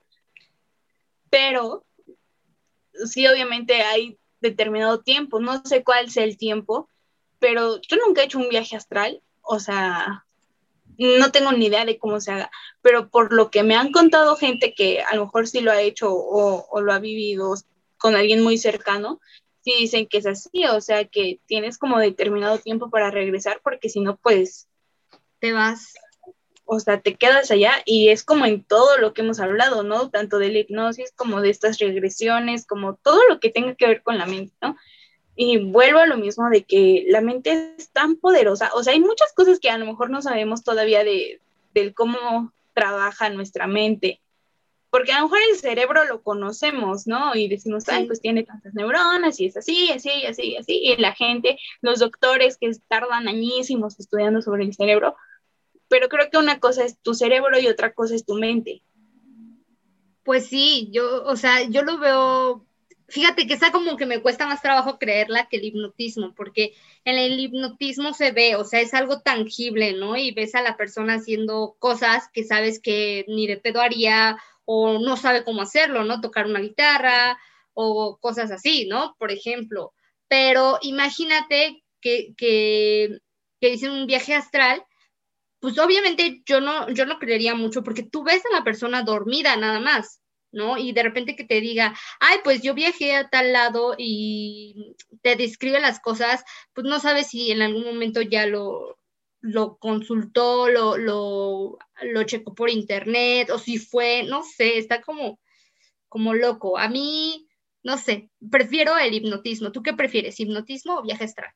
[1.30, 1.84] pero
[3.06, 6.88] sí, obviamente hay determinado tiempo, no sé cuál sea el tiempo,
[7.40, 10.24] pero yo nunca he hecho un viaje astral, o sea,
[10.96, 12.50] no tengo ni idea de cómo se haga,
[12.82, 15.80] pero por lo que me han contado gente que a lo mejor sí lo ha
[15.80, 17.54] hecho o, o lo ha vivido
[18.06, 19.20] con alguien muy cercano,
[19.62, 23.88] sí dicen que es así, o sea, que tienes como determinado tiempo para regresar, porque
[23.88, 24.68] si no, pues...
[25.40, 25.94] Te vas.
[26.66, 30.08] O sea, te quedas allá y es como en todo lo que hemos hablado, ¿no?
[30.08, 34.02] Tanto de la hipnosis como de estas regresiones, como todo lo que tenga que ver
[34.04, 34.76] con la mente, ¿no?
[35.34, 39.00] Y vuelvo a lo mismo de que la mente es tan poderosa, o sea, hay
[39.00, 41.40] muchas cosas que a lo mejor no sabemos todavía de,
[41.74, 44.20] del cómo trabaja nuestra mente,
[44.90, 47.35] porque a lo mejor el cerebro lo conocemos, ¿no?
[47.35, 51.12] Y decimos, ay, pues tiene tantas neuronas y es así, así, así, así, y la
[51.12, 55.16] gente, los doctores que tardan añísimos estudiando sobre el cerebro,
[55.88, 58.83] pero creo que una cosa es tu cerebro y otra cosa es tu mente.
[60.25, 62.66] Pues sí, yo, o sea, yo lo veo
[63.09, 67.16] fíjate que está como que me cuesta más trabajo creerla que el hipnotismo, porque en
[67.16, 70.16] el hipnotismo se ve, o sea, es algo tangible, ¿no?
[70.16, 74.98] Y ves a la persona haciendo cosas que sabes que ni de pedo haría o
[74.98, 76.20] no sabe cómo hacerlo, ¿no?
[76.20, 77.38] Tocar una guitarra
[77.72, 79.16] o cosas así, ¿no?
[79.18, 79.94] Por ejemplo.
[80.29, 83.20] Pero imagínate que, que,
[83.61, 84.85] que dicen un viaje astral,
[85.61, 89.57] pues obviamente yo no, yo no creería mucho porque tú ves a la persona dormida
[89.57, 90.20] nada más,
[90.52, 90.79] ¿no?
[90.79, 95.37] Y de repente que te diga, ay, pues yo viajé a tal lado y te
[95.37, 98.98] describe las cosas, pues no sabes si en algún momento ya lo,
[99.40, 105.40] lo consultó, lo, lo, lo checó por internet o si fue, no sé, está como,
[106.09, 106.78] como loco.
[106.78, 107.48] A mí,
[107.82, 109.72] no sé, prefiero el hipnotismo.
[109.72, 111.52] ¿Tú qué prefieres, hipnotismo o viaje astral?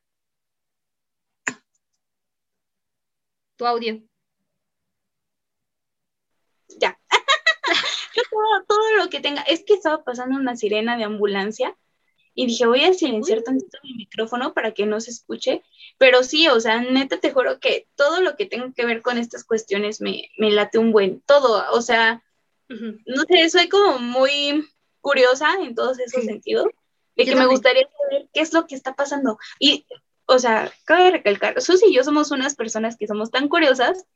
[3.57, 4.03] Tu audio.
[6.79, 6.99] Ya.
[8.69, 11.77] Todo, lo que tenga, es que estaba pasando una sirena de ambulancia
[12.35, 15.63] y dije, voy a silenciar tantito mi micrófono para que no se escuche,
[15.99, 19.19] pero sí, o sea, neta te juro que todo lo que tenga que ver con
[19.19, 22.23] estas cuestiones me, me late un buen, todo, o sea,
[22.69, 24.65] no sé, soy como muy
[25.01, 26.69] curiosa en todos esos sentidos,
[27.17, 29.39] de que me gustaría saber qué es lo que está pasando.
[29.59, 29.85] Y,
[30.27, 34.07] o sea, cabe recalcar, Susi y yo somos unas personas que somos tan curiosas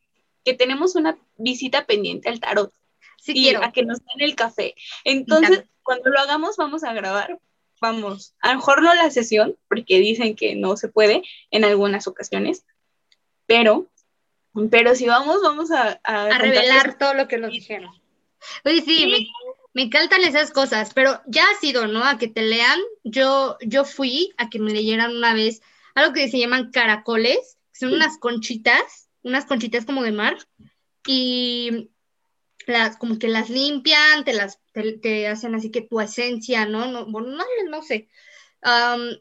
[0.44, 2.72] que tenemos una visita pendiente al tarot.
[3.20, 3.64] Sí, y quiero.
[3.64, 4.74] a que nos den el café.
[5.04, 7.40] Entonces, cuando lo hagamos, vamos a grabar
[7.80, 12.06] vamos, a lo mejor no la sesión, porque dicen que no se puede en algunas
[12.06, 12.64] ocasiones,
[13.46, 13.90] pero,
[14.70, 16.00] pero si vamos, vamos a...
[16.04, 17.90] A, revelar todo lo que nos dijeron.
[18.64, 19.26] Oye, sí, Me,
[19.74, 22.04] me, encantan esas cosas, pero ya ha sido, ¿no?
[22.04, 22.80] A que te lean.
[23.02, 25.62] Yo, yo fui a que me leyeran una vez
[25.94, 30.36] algo que se llaman caracoles, son unas conchitas, unas conchitas como de mar,
[31.06, 31.90] y
[32.66, 36.86] las, como que las limpian, te las te, hacen así que tu esencia, ¿no?
[36.86, 38.08] no bueno, no, no sé.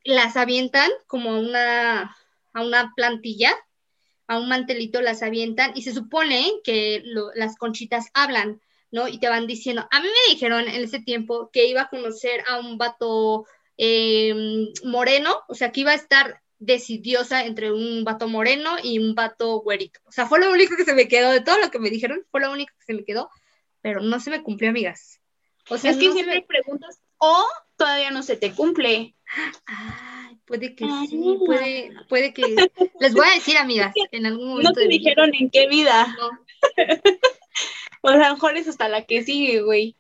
[0.04, 2.18] las avientan como a una,
[2.54, 3.56] a una plantilla,
[4.28, 7.04] a un mantelito las avientan y se supone que
[7.36, 9.08] las conchitas hablan, ¿no?
[9.08, 12.44] Y te van diciendo, a mí me dijeron en ese tiempo que iba a conocer
[12.48, 13.46] a un vato
[13.78, 19.16] em, moreno, o sea, que iba a estar decidiosa entre un vato moreno y un
[19.16, 20.00] vato güerito.
[20.06, 22.26] O sea, fue lo único que se me quedó de todo lo que me dijeron,
[22.32, 23.30] fue lo único que se me quedó,
[23.82, 25.20] pero no se me cumplió, amigas.
[25.70, 27.46] O sea, es que siempre preguntas, o
[27.78, 29.16] todavía no se te cumple.
[29.66, 32.44] Ay, puede que sí, puede, puede que.
[33.00, 34.72] Les voy a decir, amigas, en algún momento.
[34.72, 36.16] No te dijeron en qué vida.
[36.18, 36.30] No.
[38.02, 39.96] o sea, a lo mejor es hasta la que sigue, güey.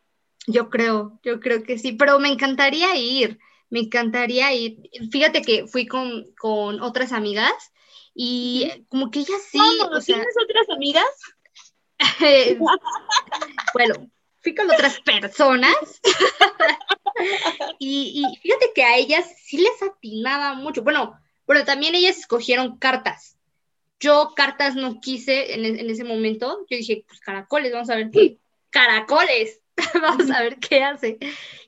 [0.45, 3.39] Yo creo, yo creo que sí, pero me encantaría ir,
[3.73, 4.77] me encantaría ir.
[5.11, 7.73] Fíjate que fui con, con otras amigas
[8.13, 9.57] y como que ellas sí.
[10.05, 11.07] ¿Tienes otras amigas?
[13.73, 15.75] bueno, fui con otras personas
[17.79, 20.83] y, fíjate que a ellas sí les atinaba mucho.
[20.83, 23.39] Bueno, pero también ellas escogieron cartas.
[23.99, 26.63] Yo cartas no quise en, en ese momento.
[26.69, 28.37] Yo dije, pues caracoles, vamos a ver qué.
[28.69, 29.61] Caracoles,
[29.99, 31.17] vamos a ver qué hace.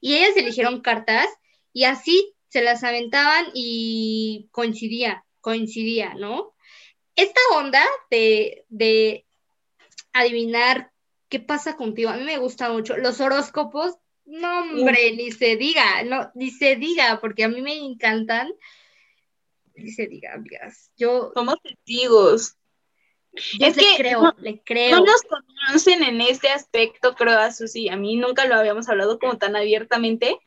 [0.01, 1.29] Y ellas eligieron cartas
[1.75, 6.55] y así se las aventaban y coincidía, coincidía, ¿no?
[7.15, 9.25] Esta onda de, de
[10.13, 10.91] adivinar
[11.29, 12.09] ¿qué pasa contigo?
[12.09, 12.95] A mí me gusta mucho.
[12.95, 17.75] Los horóscopos, no, hombre, ni se diga, no, ni se diga, porque a mí me
[17.75, 18.53] encantan.
[19.75, 20.91] Ni se diga, amigas.
[20.95, 21.31] Yo.
[21.33, 22.55] Somos testigos.
[23.59, 24.99] es que creo, no, le creo.
[24.99, 27.89] No nos conocen en este aspecto, creo, a Susi.
[27.89, 30.39] A mí nunca lo habíamos hablado como tan abiertamente,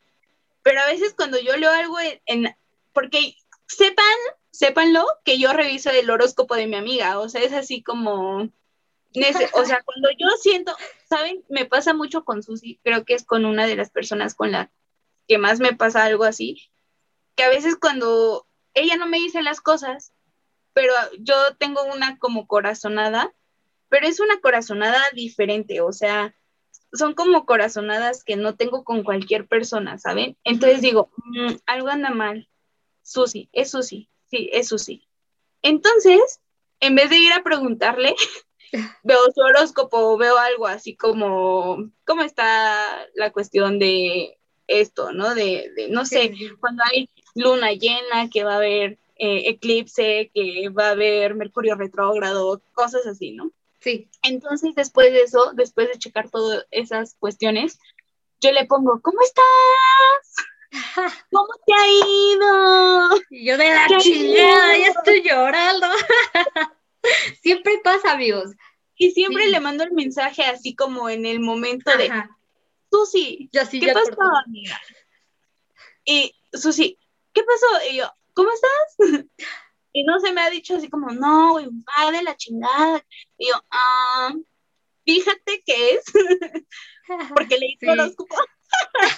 [0.69, 2.55] pero a veces cuando yo leo algo en,
[2.93, 3.33] porque
[3.65, 4.05] sepan,
[4.51, 9.65] sépanlo, que yo reviso el horóscopo de mi amiga, o sea, es así como, o
[9.65, 10.75] sea, cuando yo siento,
[11.09, 11.43] ¿saben?
[11.49, 14.71] Me pasa mucho con Susi, creo que es con una de las personas con la
[15.27, 16.69] que más me pasa algo así,
[17.33, 20.13] que a veces cuando ella no me dice las cosas,
[20.73, 23.33] pero yo tengo una como corazonada,
[23.87, 26.35] pero es una corazonada diferente, o sea,
[26.93, 30.37] son como corazonadas que no tengo con cualquier persona, ¿saben?
[30.43, 32.47] Entonces digo, mm, algo anda mal.
[33.01, 35.07] Susi, es Susi, sí, es Susi.
[35.61, 36.39] Entonces,
[36.79, 38.15] en vez de ir a preguntarle,
[39.03, 45.33] veo su horóscopo, veo algo así como, ¿cómo está la cuestión de esto, ¿no?
[45.35, 50.89] De, no sé, cuando hay luna llena, que va a haber eh, eclipse, que va
[50.89, 53.51] a haber Mercurio retrógrado, cosas así, ¿no?
[53.79, 54.09] Sí.
[54.23, 57.79] Entonces, después de eso, después de checar todas esas cuestiones,
[58.41, 60.47] yo le pongo, ¿cómo estás?
[61.31, 63.21] ¿Cómo te ha ido?
[63.31, 65.87] yo de la chingada, ya estoy llorando.
[67.41, 68.51] Siempre pasa, amigos.
[69.01, 72.11] Y siempre le mando el mensaje así como en el momento de,
[72.91, 74.79] Susi, ¿qué pasó, amiga?
[76.03, 76.97] Y Susi,
[77.33, 77.89] ¿qué pasó?
[77.89, 79.27] Y yo, ¿cómo estás?
[79.93, 83.03] Y no se me ha dicho así como, no, güey, va de la chingada.
[83.37, 84.33] Y yo, ah,
[85.05, 86.03] fíjate que es,
[87.35, 88.39] porque le hizo los cupos.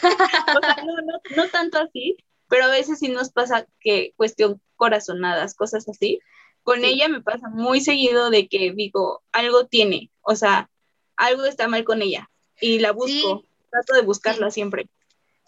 [0.04, 2.16] o sea, no, no, no tanto así,
[2.48, 6.20] pero a veces sí nos pasa que cuestión corazonadas, cosas así.
[6.64, 10.70] Con ella me pasa muy seguido de que digo, algo tiene, o sea,
[11.16, 12.30] algo está mal con ella
[12.60, 14.90] y la busco, trato de buscarla siempre.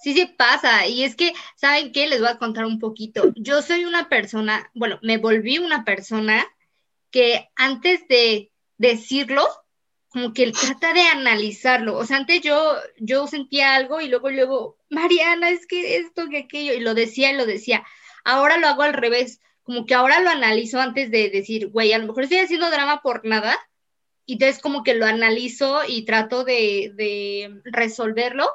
[0.04, 0.86] Sí, sí pasa.
[0.86, 2.08] Y es que, ¿saben qué?
[2.08, 3.32] Les voy a contar un poquito.
[3.38, 6.46] Yo soy una persona, bueno, me volví una persona
[7.10, 9.48] que antes de decirlo,
[10.10, 11.96] como que trata de analizarlo.
[11.98, 16.40] O sea, antes yo, yo sentía algo y luego, luego, Mariana, es que esto, que
[16.40, 17.86] aquello, y lo decía y lo decía.
[18.26, 21.98] Ahora lo hago al revés, como que ahora lo analizo antes de decir, güey, a
[21.98, 23.58] lo mejor estoy haciendo drama por nada,
[24.26, 28.50] y entonces como que lo analizo y trato de, de resolverlo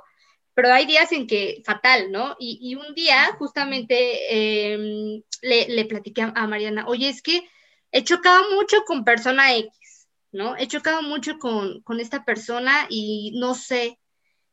[0.59, 2.35] pero hay días en que fatal, ¿no?
[2.41, 7.49] Y, un día justamente em, le, le, platiqué a, Mariana, oye, es que
[7.93, 10.57] he chocado mucho con persona X, ¿no?
[10.57, 14.01] He chocado mucho con, esta persona y no sé,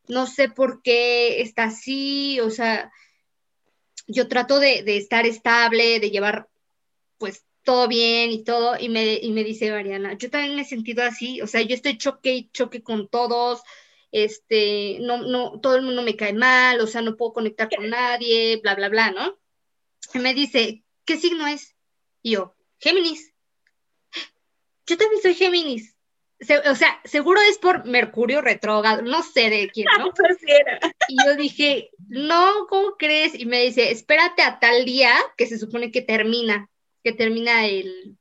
[0.07, 2.91] no sé por qué está así, o sea,
[4.05, 6.47] yo trato de, de estar estable, de llevar
[7.17, 10.65] pues todo bien y todo, y me, y me dice Mariana, yo también me he
[10.65, 13.63] sentido así, o sea, yo estoy choque y choque con todos,
[14.15, 17.89] este, no, no, todo el mundo me cae mal, o sea, no puedo conectar con
[17.89, 19.37] nadie, bla, bla, bla, ¿no?
[20.13, 21.75] Y me dice, ¿qué signo es?
[22.21, 23.33] Y yo, Géminis.
[24.87, 25.97] Yo también soy Géminis.
[26.65, 30.13] o sea, seguro es por Mercurio retrógrado, no sé de quién, ¿no?
[31.09, 33.37] y yo dije, no, ¿cómo crees?
[33.37, 36.69] Y me dice, espérate a tal día que se supone que termina,
[37.03, 38.17] que termina el,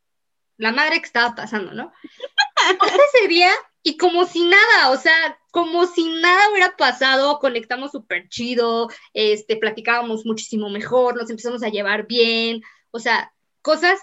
[0.56, 1.92] la madre que estaba pasando, ¿no?
[3.14, 3.52] Ese día
[3.86, 9.56] y como si nada, o sea, como si nada hubiera pasado, conectamos súper chido, este,
[9.56, 14.00] platicábamos muchísimo mejor, nos empezamos a llevar bien, o sea, cosas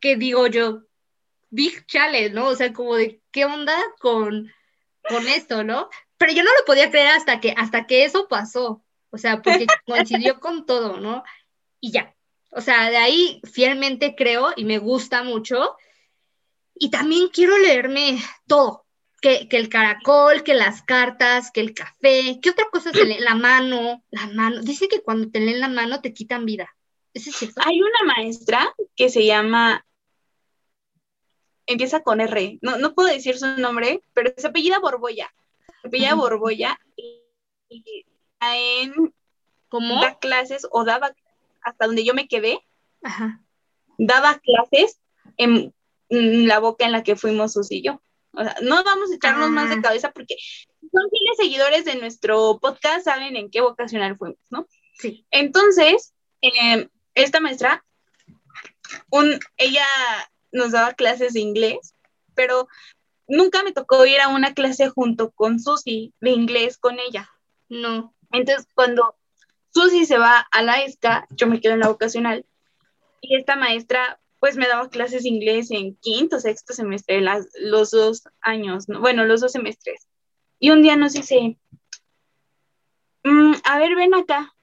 [0.00, 0.82] que digo yo,
[1.50, 2.48] big challenge, ¿no?
[2.48, 4.52] O sea, como de qué onda con,
[5.08, 5.88] con esto, ¿no?
[6.16, 9.66] Pero yo no lo podía creer hasta que, hasta que eso pasó, o sea, porque
[9.86, 11.22] coincidió con todo, ¿no?
[11.78, 12.12] Y ya,
[12.50, 15.76] o sea, de ahí fielmente creo y me gusta mucho
[16.78, 18.86] y también quiero leerme todo,
[19.20, 23.18] que, el caracol, que las cartas, que el café, ¿qué otra cosa se lee?
[23.18, 24.60] La mano, la mano.
[24.62, 26.74] Dice que cuando te leen la mano te quitan vida.
[27.14, 27.60] es cierto?
[27.64, 29.84] Hay una maestra que se llama,
[31.66, 35.32] empieza con R, no, no puedo decir su nombre, pero se apellida Borboya.
[35.82, 38.04] Se apellida Borboya y,
[38.40, 39.14] en,
[39.68, 40.00] ¿Cómo?
[40.00, 41.14] da clases o daba,
[41.60, 42.60] hasta donde yo me quedé,
[43.98, 45.00] daba clases
[45.36, 45.74] en
[46.08, 48.00] la boca en la que fuimos Sus y yo.
[48.32, 50.36] O sea, no vamos a echarnos más de cabeza porque
[50.80, 54.66] son fieles seguidores de nuestro podcast, saben en qué vocacional fuimos, ¿no?
[54.98, 55.26] Sí.
[55.30, 57.84] Entonces, em, esta maestra,
[59.10, 59.86] un, ella
[60.52, 61.94] nos daba clases de inglés,
[62.34, 62.68] pero
[63.26, 67.28] nunca me tocó ir a una clase junto con Susi de inglés con ella.
[67.68, 68.14] No.
[68.30, 69.16] Entonces, cuando
[69.72, 72.46] Susi se va a la ESCA, yo me quedo en la vocacional,
[73.20, 77.90] y esta maestra pues me daba clases de inglés en quinto, sexto semestre, las, los
[77.90, 80.08] dos años, bueno, los dos semestres.
[80.60, 81.58] Y un día nos dice,
[83.24, 84.54] mm, a ver, ven acá.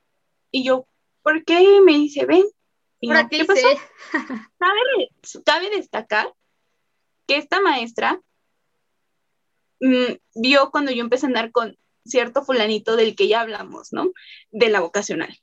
[0.52, 0.88] Y yo,
[1.22, 1.82] ¿por qué?
[1.82, 2.46] me dice, ven.
[3.02, 3.68] Y ¿qué pasó?
[5.46, 6.34] ¿Cabe, destacar
[7.28, 8.22] que esta maestra
[9.82, 14.12] mm, vio cuando yo empecé a andar con cierto fulanito del que ya hablamos, ¿no?
[14.52, 15.38] De la vocacional.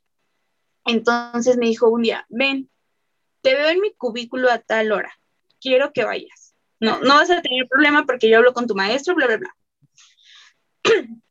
[0.85, 2.69] Entonces me dijo un día, ven,
[3.43, 5.19] te veo en mi cubículo a tal hora,
[5.61, 6.55] quiero que vayas.
[6.79, 9.55] No, no vas a tener problema porque yo hablo con tu maestro, bla, bla, bla.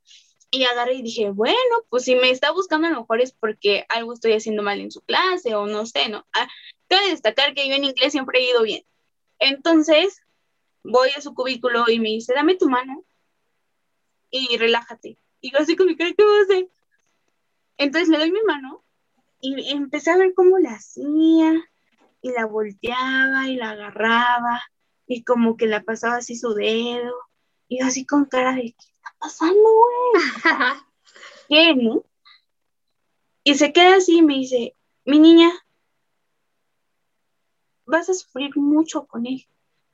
[0.55, 1.57] Y agarré y dije, bueno,
[1.89, 4.91] pues si me está buscando a lo mejor es porque algo estoy haciendo mal en
[4.91, 6.27] su clase o no sé, ¿no?
[6.35, 6.47] Ah,
[6.89, 8.85] cabe destacar que yo en inglés siempre he ido bien.
[9.39, 10.21] Entonces,
[10.85, 13.03] voy a su cubículo y me dice, dame tu mano
[14.31, 15.17] y relájate.
[15.41, 16.69] Y yo así con mi cara, ¿qué voy a hacer?
[17.79, 18.85] Entonces le doy mi mano
[19.41, 21.65] y empecé a ver cómo la hacía
[22.23, 24.63] y la volteaba y la agarraba
[25.07, 27.15] y como que la pasaba así su dedo
[27.69, 30.23] y yo así con cara de, ¿qué está pasando, güey?
[31.49, 32.05] ¿Qué, no?
[33.45, 35.51] Y se queda así y me dice, mi niña,
[37.87, 39.47] vas a sufrir mucho con él.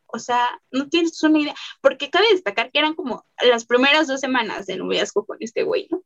[0.07, 4.21] O sea, no tienes una idea, porque cabe destacar que eran como las primeras dos
[4.21, 6.03] semanas de noviazgo con este güey, ¿no?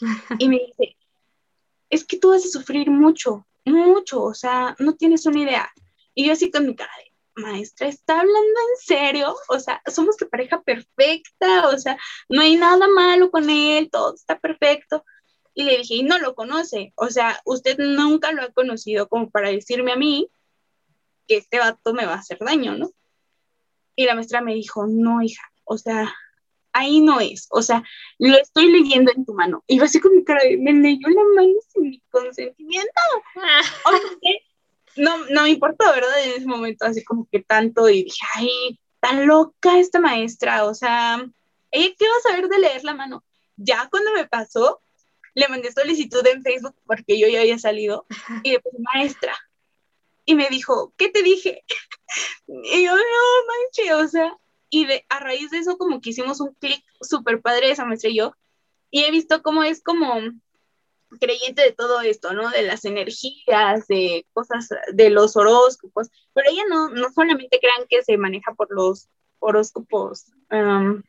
[0.38, 0.96] Y me dice,
[1.90, 5.70] es que tú vas a sufrir mucho, mucho, o sea, no tienes una idea.
[6.14, 7.08] Y yo así con mi cara de,
[7.40, 9.34] maestra, ¿está hablando en serio?
[9.48, 11.96] O sea, somos que pareja perfecta, o sea,
[12.28, 15.04] no hay nada malo con él, todo está perfecto.
[15.54, 19.30] Y le dije, y no lo conoce, o sea, usted nunca lo ha conocido como
[19.30, 20.30] para decirme a mí
[21.26, 22.90] que este vato me va a hacer daño, ¿no?
[23.96, 26.14] Y la maestra me dijo, no, hija, o sea,
[26.72, 27.82] ahí no es, o sea,
[28.18, 29.64] lo estoy leyendo en tu mano.
[29.66, 32.90] Y yo así con mi cara, me leyó la mano sin mi consentimiento.
[34.96, 36.24] no, no me importó, ¿verdad?
[36.24, 40.74] En ese momento, así como que tanto, y dije, ay, tan loca esta maestra, o
[40.74, 41.24] sea,
[41.70, 43.24] ella qué va a saber de leer la mano.
[43.56, 44.80] Ya cuando me pasó,
[45.34, 48.06] le mandé solicitud en Facebook porque yo ya había salido
[48.42, 49.36] y puse maestra.
[50.24, 51.62] Y me dijo, ¿qué te dije?
[52.48, 53.02] Y yo, no
[53.46, 54.34] manche, o sea,
[54.70, 58.10] y de, a raíz de eso como que hicimos un clic súper padre esa maestra
[58.10, 58.34] y yo,
[58.90, 60.14] y he visto cómo es como
[61.20, 62.50] creyente de todo esto, ¿no?
[62.50, 68.02] De las energías, de cosas, de los horóscopos, pero ella no, no solamente crean que
[68.02, 71.02] se maneja por los horóscopos um,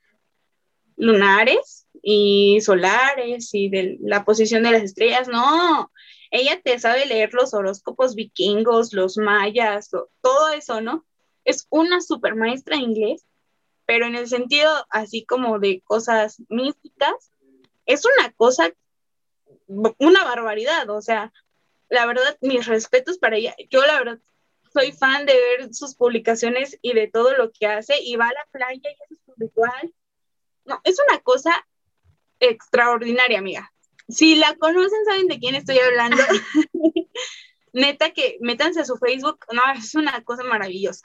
[0.95, 5.91] lunares y solares y de la posición de las estrellas, no,
[6.31, 9.89] ella te sabe leer los horóscopos vikingos, los mayas,
[10.21, 11.05] todo eso, ¿no?
[11.43, 13.25] Es una super maestra de inglés,
[13.89, 17.31] pero en el sentido así como de cosas místicas,
[17.87, 18.71] es una cosa,
[19.97, 21.33] una barbaridad, o sea,
[21.89, 23.55] la verdad, mis respetos para ella.
[23.71, 24.19] Yo la verdad
[24.71, 28.33] soy fan de ver sus publicaciones y de todo lo que hace y va a
[28.33, 29.95] la playa y hace su ritual.
[30.65, 31.51] No, es una cosa
[32.39, 33.73] extraordinaria, amiga
[34.09, 36.17] si la conocen, saben de quién estoy hablando.
[37.73, 41.03] Neta que métanse a su Facebook, no, es una cosa maravillosa.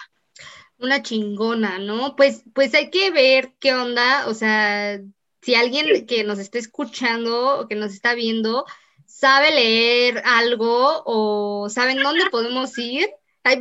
[0.79, 2.17] Una chingona, ¿no?
[2.17, 5.01] Pues, pues hay que ver qué onda, o sea,
[5.43, 8.65] si alguien que nos está escuchando o que nos está viendo
[9.07, 13.09] sabe leer algo o saben dónde podemos ir.
[13.43, 13.59] Ay,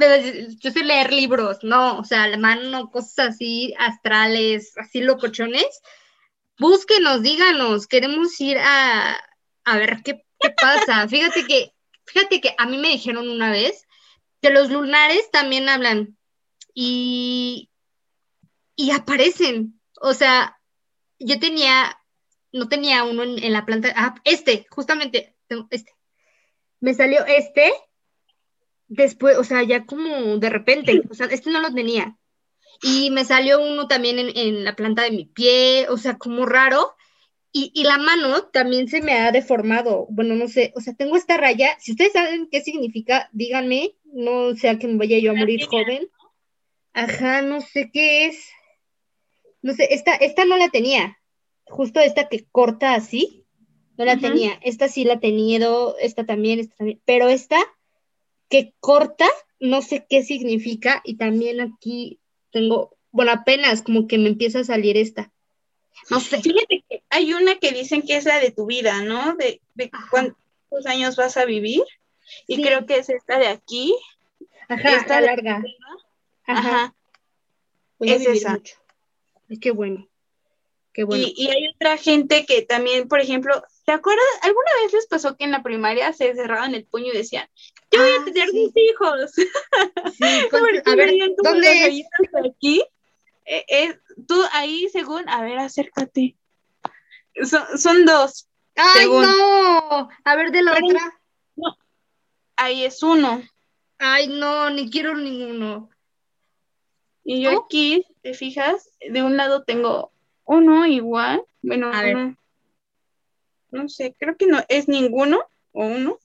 [0.60, 5.82] yo sé leer libros, no, o sea, la mano, cosas así, astrales, así locochones.
[6.58, 9.18] Búsquenos, díganos, queremos ir a,
[9.66, 10.24] a ver qué,
[10.62, 11.08] pasa.
[11.08, 11.74] Fíjate que,
[12.06, 13.86] fíjate que a mí me dijeron una vez
[14.42, 16.18] que los lunares también hablan
[16.74, 17.70] y,
[18.76, 19.80] y aparecen.
[20.02, 20.60] O sea,
[21.20, 21.98] yo tenía,
[22.52, 25.36] no tenía uno en, la planta, ah, este, justamente,
[25.70, 25.92] este.
[26.80, 27.72] Me salió este,
[28.88, 32.18] después, o sea, ya como de repente, o sea, este no lo tenía.
[32.82, 36.46] Y me salió uno también en, en la planta de mi pie, o sea, como
[36.46, 36.96] raro.
[37.56, 40.08] Y, la mano también se me ha deformado.
[40.10, 41.78] Bueno, no sé, o sea, tengo esta raya.
[41.80, 46.10] Si ustedes saben qué significa, díganme, no sea que me vaya yo a morir joven.
[46.94, 48.50] Ajá, no sé qué es.
[49.62, 51.20] No sé, esta, esta no la tenía.
[51.66, 53.46] Justo esta que corta así,
[53.98, 54.60] no la tenía.
[54.64, 57.02] Esta sí la he tenido, esta también, esta también.
[57.06, 57.60] Pero esta
[58.50, 59.28] que corta,
[59.60, 61.02] no sé qué significa.
[61.04, 62.20] Y también aquí
[62.52, 65.32] tengo, bueno, apenas como que me empieza a salir esta.
[66.10, 66.42] No sé.
[66.42, 69.36] Fíjate que hay una que dicen que es la de tu vida, ¿no?
[69.36, 69.62] De,
[70.10, 71.84] cuántos años vas a vivir.
[72.48, 73.96] Y creo que es esta de aquí.
[74.70, 75.64] Ajá, esta larga.
[76.46, 76.94] Ajá.
[78.00, 78.60] Es esa.
[79.62, 80.08] qué bueno.
[80.94, 81.26] Qué bueno.
[81.28, 84.26] Y, hay otra gente que también, por ejemplo, ¿te acuerdas?
[84.44, 87.50] ¿Alguna vez les pasó que en la primaria se cerraban el puño y decían,
[87.90, 89.32] yo voy a ah, tener mis hijos?
[89.34, 89.48] Sí,
[90.86, 92.06] a ver, ¿dónde es?
[92.46, 92.84] Aquí
[93.46, 96.38] eh, eh, tú ahí, según, a ver, acércate.
[97.44, 98.48] Son, dos.
[98.76, 100.10] ¡Ay, no!
[100.24, 101.20] A ver, de la otra.
[101.56, 101.78] No.
[102.56, 103.42] Ahí es uno.
[103.98, 105.90] Ay, no, ni quiero ninguno.
[107.24, 108.90] Y yo aquí, ¿te fijas?
[109.10, 110.12] De un lado tengo
[110.46, 111.44] uno igual.
[111.62, 112.36] Bueno, a ver.
[113.72, 116.20] no sé, creo que no es ninguno o uno.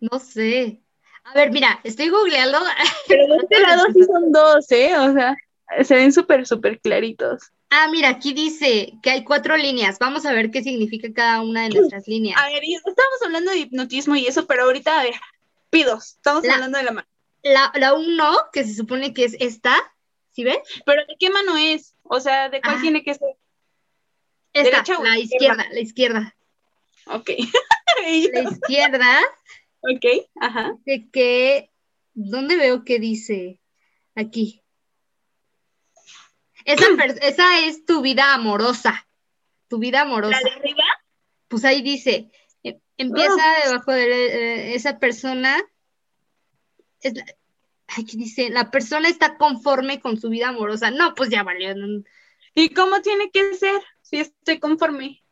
[0.00, 0.80] No sé.
[1.24, 2.58] A ver, mira, estoy googleando.
[3.08, 4.96] Pero de este lado sí son dos, ¿eh?
[4.98, 5.36] O sea,
[5.82, 7.52] se ven súper, súper claritos.
[7.68, 9.98] Ah, mira, aquí dice que hay cuatro líneas.
[10.00, 12.40] Vamos a ver qué significa cada una de nuestras líneas.
[12.40, 15.14] A ver, estamos hablando de hipnotismo y eso, pero ahorita, a ver,
[15.70, 17.09] pidos, estamos hablando de la mano.
[17.42, 19.74] La, la uno, que se supone que es esta,
[20.32, 20.58] ¿sí ves?
[20.84, 21.94] Pero ¿de qué mano es?
[22.02, 22.80] O sea, ¿de cuál Ah.
[22.82, 23.36] tiene que ser?
[24.52, 25.66] Esta, ¿Derecha o la izquierda?
[25.70, 26.36] la izquierda.
[27.06, 27.30] Ok.
[28.32, 29.18] La izquierda
[29.80, 30.04] ok,
[30.40, 30.76] ajá.
[30.84, 31.70] de que,
[32.14, 33.60] ¿dónde veo que dice?
[34.14, 34.62] Aquí.
[36.64, 36.84] Esa,
[37.22, 39.06] esa es tu vida amorosa.
[39.68, 40.38] Tu vida amorosa.
[40.42, 40.84] ¿La de arriba?
[41.48, 42.30] Pues ahí dice,
[42.62, 43.68] em- empieza Oh.
[43.68, 45.56] debajo de eh, esa persona.
[47.00, 47.24] Es la-
[47.88, 50.90] aquí dice, la persona está conforme con su vida amorosa.
[50.90, 51.74] No, pues ya valió.
[52.54, 53.80] ¿Y cómo tiene que ser?
[54.02, 55.22] Si estoy conforme.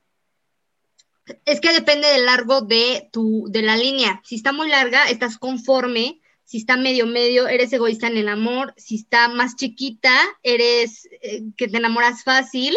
[1.44, 4.20] Es que depende del largo de tu, de la línea.
[4.24, 6.20] Si está muy larga, estás conforme.
[6.44, 8.72] Si está medio medio, eres egoísta en el amor.
[8.78, 12.74] Si está más chiquita, eres eh, que te enamoras fácil.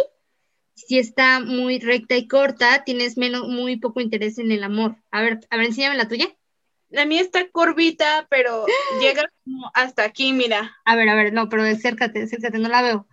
[0.74, 4.98] Si está muy recta y corta, tienes menos, muy poco interés en el amor.
[5.12, 6.36] A ver, a ver, enséñame la tuya.
[6.92, 8.66] La mía está curvita, pero
[9.02, 10.78] llega como hasta aquí, mira.
[10.86, 13.08] A ver, a ver, no, pero acércate, acércate, no la veo.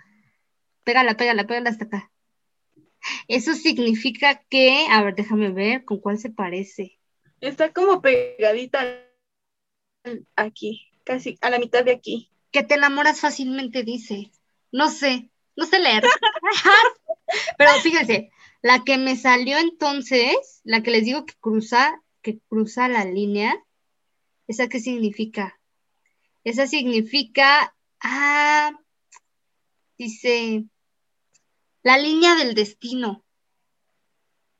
[0.84, 2.10] Pégala, pégala, pégala hasta acá.
[3.28, 6.98] Eso significa que, a ver, déjame ver con cuál se parece.
[7.40, 9.04] Está como pegadita
[10.34, 12.30] aquí, casi a la mitad de aquí.
[12.50, 14.32] Que te enamoras fácilmente, dice.
[14.72, 16.02] No sé, no sé leer.
[17.58, 18.30] Pero fíjense,
[18.62, 23.54] la que me salió entonces, la que les digo que cruza, que cruza la línea,
[24.48, 25.60] ¿esa qué significa?
[26.42, 28.72] Esa significa, ah,
[29.98, 30.64] dice,
[31.82, 33.24] la línea del destino.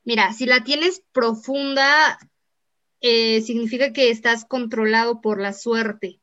[0.05, 2.19] Mira, si la tienes profunda,
[3.01, 6.21] eh, significa que estás controlado por la suerte.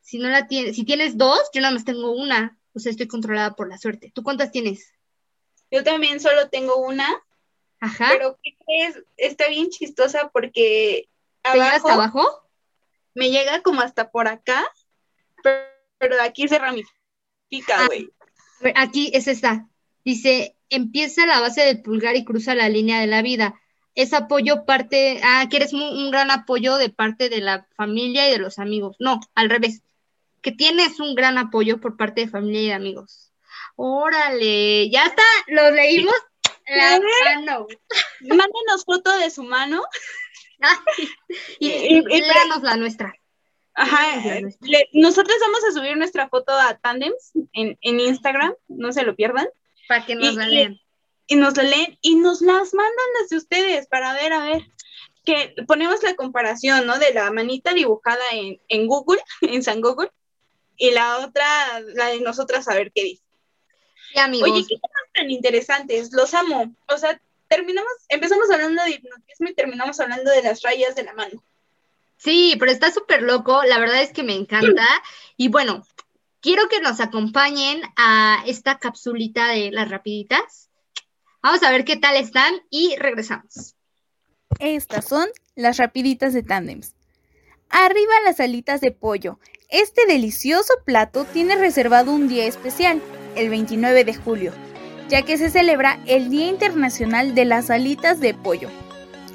[0.00, 3.08] Si no la tienes, si tienes dos, yo nada más tengo una, o sea, estoy
[3.08, 4.12] controlada por la suerte.
[4.14, 4.92] ¿Tú cuántas tienes?
[5.70, 7.08] Yo también solo tengo una,
[7.80, 8.10] Ajá.
[8.12, 9.02] pero ¿qué crees?
[9.16, 11.08] Está bien chistosa porque
[11.42, 12.42] ¿Te abajo, hasta abajo?
[13.14, 14.64] Me llega como hasta por acá,
[15.98, 16.90] pero, aquí se ramifica,
[17.76, 17.86] Ah.
[17.86, 18.10] güey.
[18.76, 19.68] Aquí es esta.
[20.04, 23.60] Dice, empieza la base del pulgar y cruza la línea de la vida.
[23.94, 28.28] Es apoyo parte, ah, que eres mu- un, gran apoyo de parte de la familia
[28.28, 28.96] y de los amigos.
[28.98, 29.82] No, al revés.
[30.40, 33.32] Que tienes un gran apoyo por parte de familia y de amigos.
[33.76, 36.14] Órale, ya está, lo leímos.
[36.66, 37.00] La
[37.34, 37.66] mano.
[38.20, 39.82] Mándenos foto de su mano.
[41.58, 42.22] Y, Y-
[42.62, 43.14] la nuestra.
[43.74, 44.20] Ajá.
[44.60, 49.16] Le- nosotros vamos a subir nuestra foto a Tandems en, en Instagram, no se lo
[49.16, 49.48] pierdan.
[49.88, 50.78] Para que nos la lean.
[51.26, 54.62] y nos la leen y nos las mandan las de ustedes para ver, a ver,
[55.24, 56.98] que ponemos la comparación, ¿no?
[56.98, 60.10] De la manita dibujada en, en Google, en San Google,
[60.76, 61.46] y la otra,
[61.94, 63.22] la de nosotras, a ver qué dice.
[64.12, 64.50] Sí, amigos.
[64.50, 66.74] Oye, qué temas tan interesantes, los amo.
[66.88, 67.20] O sea,
[67.54, 71.44] terminamos, empezamos hablando de hipnotismo y terminamos hablando de las rayas de la mano.
[72.16, 74.86] Sí, pero está súper loco, la verdad es que me encanta.
[75.36, 75.86] Y bueno,
[76.40, 80.70] quiero que nos acompañen a esta capsulita de las rapiditas.
[81.42, 83.74] Vamos a ver qué tal están y regresamos.
[84.58, 86.94] Estas son las rapiditas de Tandems.
[87.68, 89.38] Arriba las alitas de pollo.
[89.68, 93.02] Este delicioso plato tiene reservado un día especial,
[93.36, 94.52] el 29 de julio,
[95.12, 98.70] ya que se celebra el Día Internacional de las Alitas de Pollo.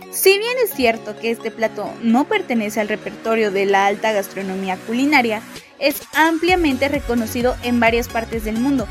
[0.10, 4.78] Si bien es cierto que este plato no pertenece al repertorio de la alta gastronomía
[4.88, 5.40] culinaria,
[5.78, 8.88] es ampliamente reconocido en varias partes del mundo.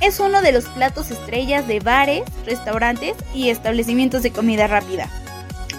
[0.00, 5.08] Es uno de los platos estrellas de bares, restaurantes y establecimientos de comida rápida.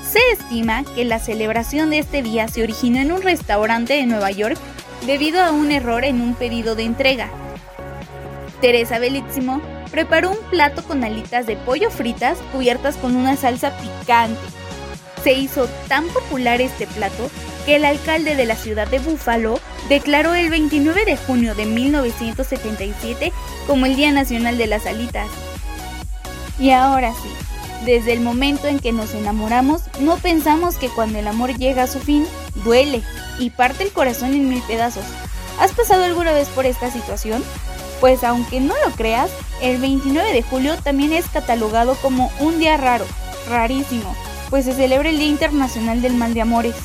[0.10, 4.32] Se estima que la celebración de este día se originó en un restaurante de Nueva
[4.32, 4.58] York
[5.06, 7.30] debido a un error en un pedido de entrega.
[8.62, 9.62] Teresa Bellissimo
[9.94, 14.41] preparó un plato con alitas de pollo fritas cubiertas con una salsa picante.
[15.24, 17.30] Se hizo tan popular este plato
[17.68, 23.32] que el alcalde de la ciudad de Buffalo declaró el 29 de junio de 1977
[23.68, 25.28] como el Día Nacional de las Alitas.
[26.58, 27.30] Y ahora sí,
[27.86, 31.88] desde el momento en que nos enamoramos, no pensamos que cuando el amor llega a
[31.88, 32.26] su fin,
[32.66, 33.04] duele
[33.38, 35.06] y parte el corazón en mil pedazos.
[35.60, 37.44] ¿Has pasado alguna vez por esta situación?
[38.00, 39.32] Pues aunque no lo creas,
[39.62, 43.06] el 29 de julio también es catalogado como un día raro,
[43.50, 44.16] rarísimo,
[44.50, 46.76] pues se celebra el Día Internacional del Mal de Amores.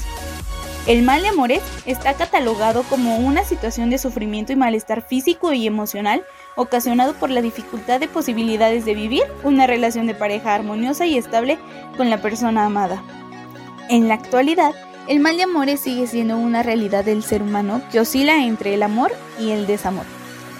[0.88, 5.66] El mal de amores está catalogado como una situación de sufrimiento y malestar físico y
[5.66, 6.24] emocional
[6.56, 11.58] ocasionado por la dificultad de posibilidades de vivir una relación de pareja armoniosa y estable
[11.98, 13.02] con la persona amada.
[13.90, 14.72] En la actualidad,
[15.08, 18.82] el mal de amores sigue siendo una realidad del ser humano que oscila entre el
[18.82, 20.06] amor y el desamor.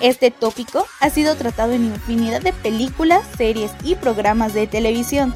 [0.01, 5.35] Este tópico ha sido tratado en infinidad de películas, series y programas de televisión.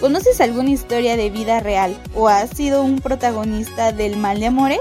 [0.00, 4.80] ¿Conoces alguna historia de vida real o has sido un protagonista del mal de amores?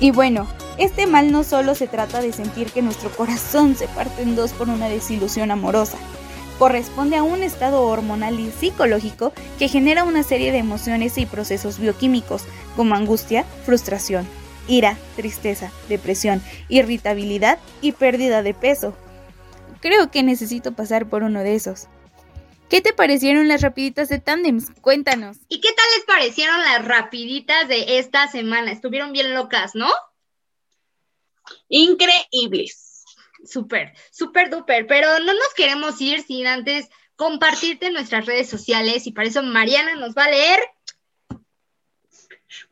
[0.00, 4.22] Y bueno, este mal no solo se trata de sentir que nuestro corazón se parte
[4.22, 5.98] en dos por una desilusión amorosa,
[6.58, 11.78] corresponde a un estado hormonal y psicológico que genera una serie de emociones y procesos
[11.78, 12.42] bioquímicos
[12.74, 14.26] como angustia, frustración,
[14.68, 18.96] ira, tristeza, depresión, irritabilidad y pérdida de peso.
[19.80, 21.88] Creo que necesito pasar por uno de esos.
[22.68, 24.70] ¿Qué te parecieron las rapiditas de Tandems?
[24.80, 25.38] Cuéntanos.
[25.48, 28.70] ¿Y qué tal les parecieron las rapiditas de esta semana?
[28.70, 29.88] Estuvieron bien locas, ¿no?
[31.68, 32.88] Increíbles
[33.44, 39.06] súper, súper duper, pero no nos queremos ir sin antes compartirte en nuestras redes sociales
[39.06, 40.60] y para eso Mariana nos va a leer.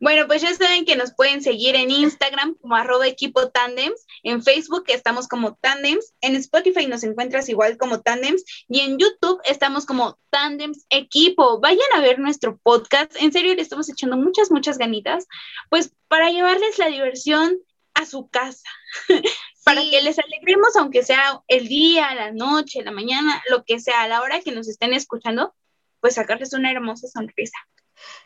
[0.01, 4.43] Bueno, pues ya saben que nos pueden seguir en Instagram como arroba equipo tandems, en
[4.43, 9.87] Facebook estamos como tandems, en Spotify nos encuentras igual como tandems y en YouTube estamos
[9.87, 11.61] como tandems equipo.
[11.61, 15.27] Vayan a ver nuestro podcast, en serio le estamos echando muchas, muchas ganitas,
[15.71, 17.59] pues para llevarles la diversión
[17.95, 18.69] a su casa.
[19.65, 24.03] para que les alegremos, aunque sea el día, la noche, la mañana, lo que sea,
[24.03, 25.57] a la hora que nos estén escuchando,
[26.01, 27.59] pues sacarles una hermosa sonrisa.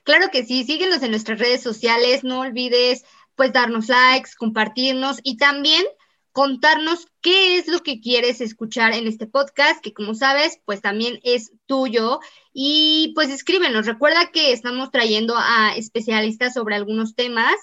[0.05, 3.05] Claro que sí, síguenos en nuestras redes sociales, no olvides
[3.35, 5.85] pues darnos likes, compartirnos y también
[6.33, 11.21] contarnos qué es lo que quieres escuchar en este podcast, que como sabes, pues también
[11.25, 12.21] es tuyo.
[12.53, 17.57] Y pues escríbenos, recuerda que estamos trayendo a especialistas sobre algunos temas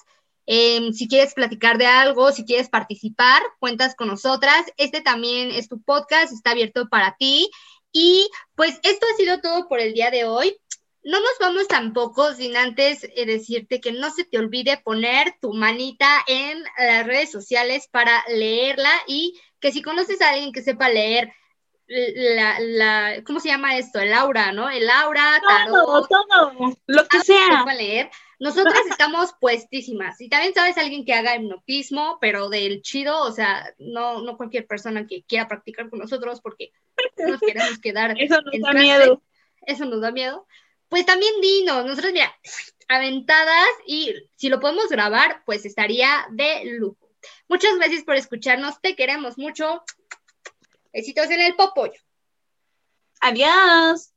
[0.50, 4.66] Em, si quieres platicar de algo, si quieres participar, cuentas con nosotras.
[4.78, 7.50] Este también es tu podcast, está abierto para ti.
[7.92, 10.58] Y pues esto ha sido todo por el día de hoy.
[11.08, 15.54] No nos vamos tampoco sin antes eh, decirte que no se te olvide poner tu
[15.54, 20.90] manita en las redes sociales para leerla y que si conoces a alguien que sepa
[20.90, 21.32] leer
[21.88, 24.02] la, la ¿cómo se llama esto?
[24.02, 24.70] El aura, ¿no?
[24.70, 27.60] El aura, todo, todo, lo que sea.
[27.60, 30.20] Sepa leer, nosotras estamos puestísimas.
[30.20, 34.68] Y también sabes alguien que haga hipnotismo, pero del chido, o sea, no, no cualquier
[34.68, 36.74] persona que quiera practicar con nosotros porque
[37.18, 38.14] nos queremos quedar.
[38.20, 39.22] Eso nos da miedo.
[39.66, 40.46] Eso nos da miedo.
[40.90, 42.34] Pues también dinos, nosotros, mira,
[42.88, 47.12] aventadas y si lo podemos grabar, pues estaría de lujo.
[47.48, 49.84] Muchas gracias por escucharnos, te queremos mucho.
[50.94, 52.00] Besitos en el popollo.
[53.20, 54.14] Adiós.